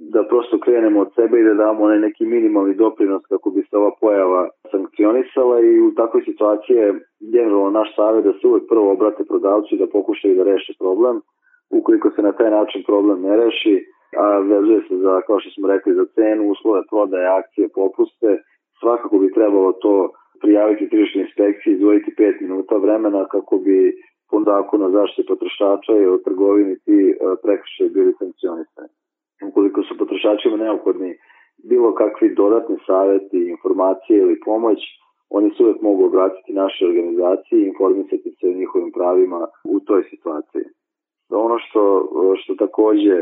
da 0.08 0.24
prosto 0.24 0.58
krenemo 0.60 1.00
od 1.00 1.10
sebe 1.14 1.40
i 1.40 1.44
da 1.44 1.54
damo 1.54 1.84
onaj 1.84 1.98
neki 1.98 2.24
minimalni 2.24 2.74
doprinos 2.74 3.22
kako 3.28 3.50
bi 3.50 3.62
se 3.62 3.76
ova 3.76 3.90
pojava 4.00 4.48
sankcionisala 4.70 5.60
i 5.60 5.80
u 5.80 5.94
takvoj 5.94 6.22
situaciji 6.24 6.76
je 6.76 7.00
generalno 7.32 7.70
naš 7.70 7.96
savjet 7.96 8.24
da 8.24 8.32
se 8.32 8.46
uvek 8.46 8.64
prvo 8.68 8.92
obrate 8.92 9.24
prodavcu 9.24 9.74
i 9.74 9.78
da 9.78 9.86
pokušaju 9.86 10.34
da 10.36 10.42
reše 10.42 10.72
problem. 10.78 11.20
Ukoliko 11.70 12.10
se 12.10 12.22
na 12.22 12.32
taj 12.32 12.50
način 12.50 12.82
problem 12.86 13.22
ne 13.22 13.36
reši, 13.36 13.74
a 14.16 14.38
vezuje 14.38 14.80
se 14.88 14.96
za, 14.96 15.20
kao 15.26 15.40
što 15.40 15.50
smo 15.50 15.68
rekli, 15.68 15.94
za 15.94 16.06
cenu, 16.14 16.50
uslove 16.50 16.82
prodaje, 16.90 17.26
akcije, 17.26 17.68
popuste, 17.74 18.28
svakako 18.80 19.18
bi 19.18 19.32
trebalo 19.32 19.72
to 19.72 20.12
prijaviti 20.42 20.90
tržišnoj 20.90 21.24
inspekciji, 21.24 21.72
izdvojiti 21.72 22.14
5 22.18 22.42
minuta 22.42 22.76
vremena 22.76 23.24
kako 23.24 23.58
bi 23.58 23.92
po 24.30 24.42
zakonu 24.44 24.86
o 24.86 24.90
zaštiti 24.90 25.28
potrošača 25.28 25.92
i 25.96 26.06
o 26.06 26.18
trgovini 26.18 26.74
ti 26.84 26.98
e, 27.10 27.14
prekršaj 27.42 27.88
bili 27.88 28.12
sankcionisani 28.18 28.92
ukoliko 29.48 29.82
su 29.82 29.98
potrošačima 29.98 30.56
neophodni 30.56 31.16
bilo 31.64 31.94
kakvi 31.94 32.34
dodatni 32.34 32.76
savjeti, 32.86 33.48
informacije 33.54 34.18
ili 34.18 34.40
pomoć, 34.44 34.78
oni 35.30 35.50
se 35.50 35.62
uvek 35.62 35.82
mogu 35.82 36.04
obratiti 36.04 36.52
našoj 36.52 36.88
organizaciji 36.88 37.58
i 37.60 37.66
informisati 37.66 38.36
se 38.40 38.48
o 38.48 38.58
njihovim 38.60 38.92
pravima 38.92 39.46
u 39.64 39.80
toj 39.80 40.02
situaciji. 40.10 40.64
Ono 41.30 41.58
što, 41.58 41.82
što 42.42 42.54
takođe 42.54 43.16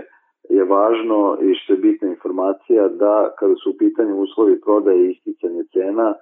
je 0.48 0.64
važno 0.64 1.38
i 1.42 1.54
što 1.54 1.72
je 1.72 1.78
bitna 1.78 2.08
informacija 2.08 2.88
da 2.88 3.34
kada 3.38 3.54
su 3.54 3.70
u 3.70 3.78
pitanju 3.78 4.16
uslovi 4.16 4.60
prodaje 4.60 5.06
i 5.06 5.10
isticanje 5.10 5.62
cena, 5.72 6.14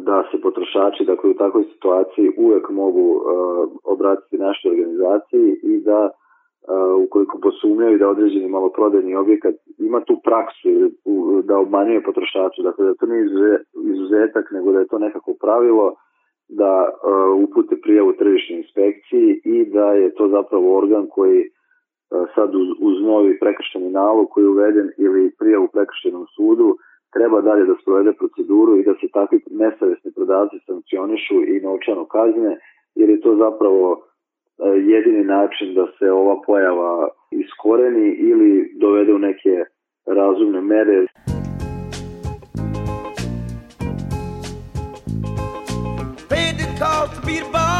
da 0.00 0.24
se 0.30 0.40
potrošači 0.40 1.04
dakle, 1.04 1.30
u 1.30 1.34
takvoj 1.34 1.64
situaciji 1.64 2.34
uvek 2.36 2.70
mogu 2.70 3.06
uh, 3.10 3.22
obratiti 3.84 4.38
našoj 4.38 4.70
organizaciji 4.70 5.56
i 5.62 5.80
da 5.80 6.10
ukoliko 7.04 7.38
posumnjaju 7.42 7.98
da 7.98 8.08
određeni 8.08 8.48
maloprodajni 8.48 9.16
objekat 9.16 9.54
ima 9.78 10.00
tu 10.00 10.20
praksu 10.24 10.68
da 11.44 11.58
obmanjuje 11.58 12.02
potrošaču, 12.02 12.62
dakle 12.62 12.86
da 12.86 12.94
to 12.94 13.06
nije 13.06 13.24
izuzetak, 13.92 14.50
nego 14.50 14.72
da 14.72 14.78
je 14.78 14.86
to 14.86 14.98
nekako 14.98 15.34
pravilo 15.40 15.94
da 16.48 16.88
uh, 16.88 17.42
upute 17.44 17.76
prijavu 17.82 18.12
tržišnoj 18.12 18.58
inspekciji 18.58 19.40
i 19.44 19.64
da 19.64 19.92
je 19.92 20.14
to 20.14 20.28
zapravo 20.28 20.78
organ 20.78 21.06
koji 21.06 21.38
uh, 21.40 22.26
sad 22.34 22.54
uz, 22.54 22.68
uz 22.80 23.02
novi 23.02 23.38
prekršteni 23.38 23.90
nalog 23.90 24.26
koji 24.30 24.44
je 24.44 24.48
uveden 24.48 24.90
ili 24.98 25.32
prijavu 25.38 25.68
prekrštenom 25.72 26.26
sudu 26.36 26.76
treba 27.12 27.40
dalje 27.40 27.64
da 27.64 27.74
sprovede 27.82 28.12
proceduru 28.12 28.76
i 28.76 28.84
da 28.84 28.94
se 28.94 29.06
takvi 29.12 29.40
nesavesni 29.50 30.12
prodavci 30.16 30.56
sankcionišu 30.66 31.38
i 31.52 31.60
novčano 31.60 32.04
kazne, 32.04 32.58
jer 32.94 33.08
je 33.10 33.20
to 33.20 33.36
zapravo 33.36 34.11
E, 34.11 34.11
jedini 34.58 35.24
način 35.24 35.74
da 35.74 35.86
se 35.98 36.10
ova 36.10 36.36
pojava 36.46 37.08
iskoreni 37.30 38.08
ili 38.08 38.72
dovede 38.80 39.12
u 39.14 39.18
neke 39.18 39.64
razumne 40.06 40.60
mere. 40.60 41.06
Paid 46.28 46.56
the 46.58 46.68
cost 46.78 47.20
to 47.20 47.26
be 47.26 47.40
the. 47.52 47.71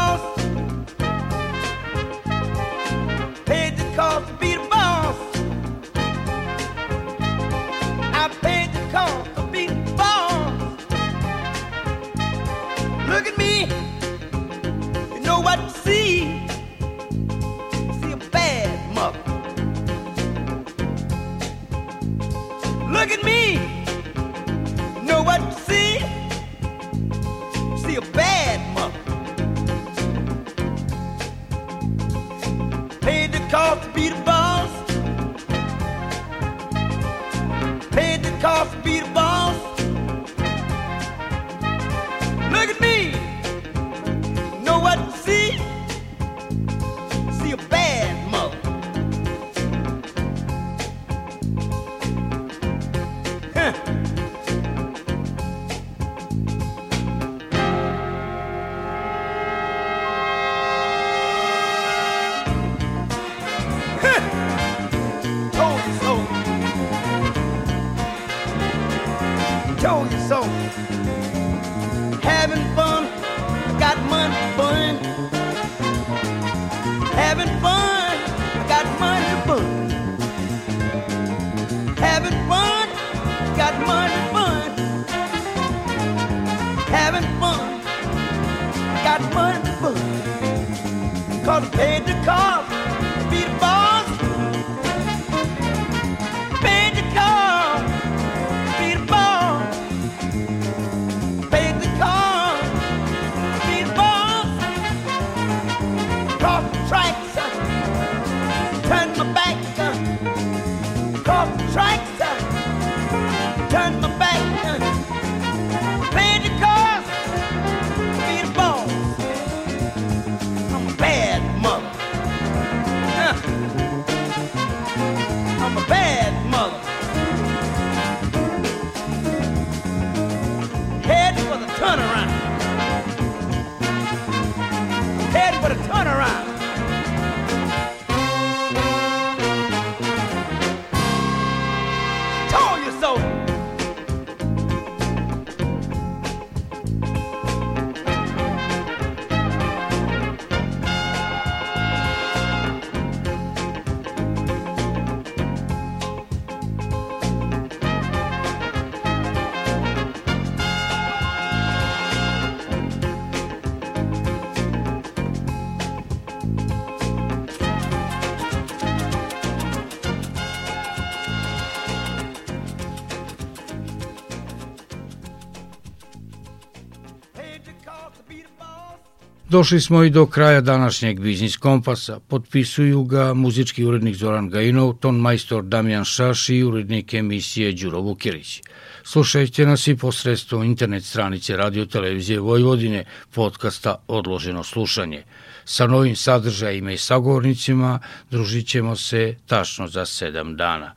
Došli 179.53 179.81
smo 179.81 180.03
i 180.03 180.09
do 180.09 180.25
kraja 180.25 180.61
današnjeg 180.61 181.19
Biznis 181.19 181.57
Kompasa. 181.57 182.19
Potpisuju 182.19 183.03
ga 183.03 183.33
muzički 183.33 183.85
urednik 183.85 184.15
Zoran 184.15 184.49
Gajinov, 184.49 184.93
ton 184.93 185.15
majstor 185.15 185.63
Damjan 185.63 186.05
Šaš 186.05 186.49
i 186.49 186.63
urednik 186.63 187.13
emisije 187.13 187.71
Đuro 187.71 187.99
Vukirić. 187.99 188.61
Slušajte 189.03 189.65
nas 189.65 189.87
i 189.87 189.95
posredstvom 189.95 190.63
internet 190.63 191.03
stranice 191.03 191.57
Radio 191.57 191.85
Televizije 191.85 192.39
Vojvodine, 192.39 193.05
podcasta 193.31 193.95
Odloženo 194.07 194.63
slušanje. 194.63 195.23
Sa 195.65 195.87
novim 195.87 196.15
sadržajima 196.15 196.91
i 196.91 196.97
sagovornicima 196.97 197.99
družit 198.31 198.67
ćemo 198.67 198.95
se 198.95 199.35
tačno 199.45 199.87
za 199.87 200.05
sedam 200.05 200.57
dana. 200.57 200.93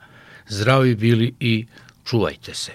Zdravi 0.47 0.95
bili 0.95 1.33
i 1.39 1.65
čuvajte 2.05 2.53
se. 2.53 2.71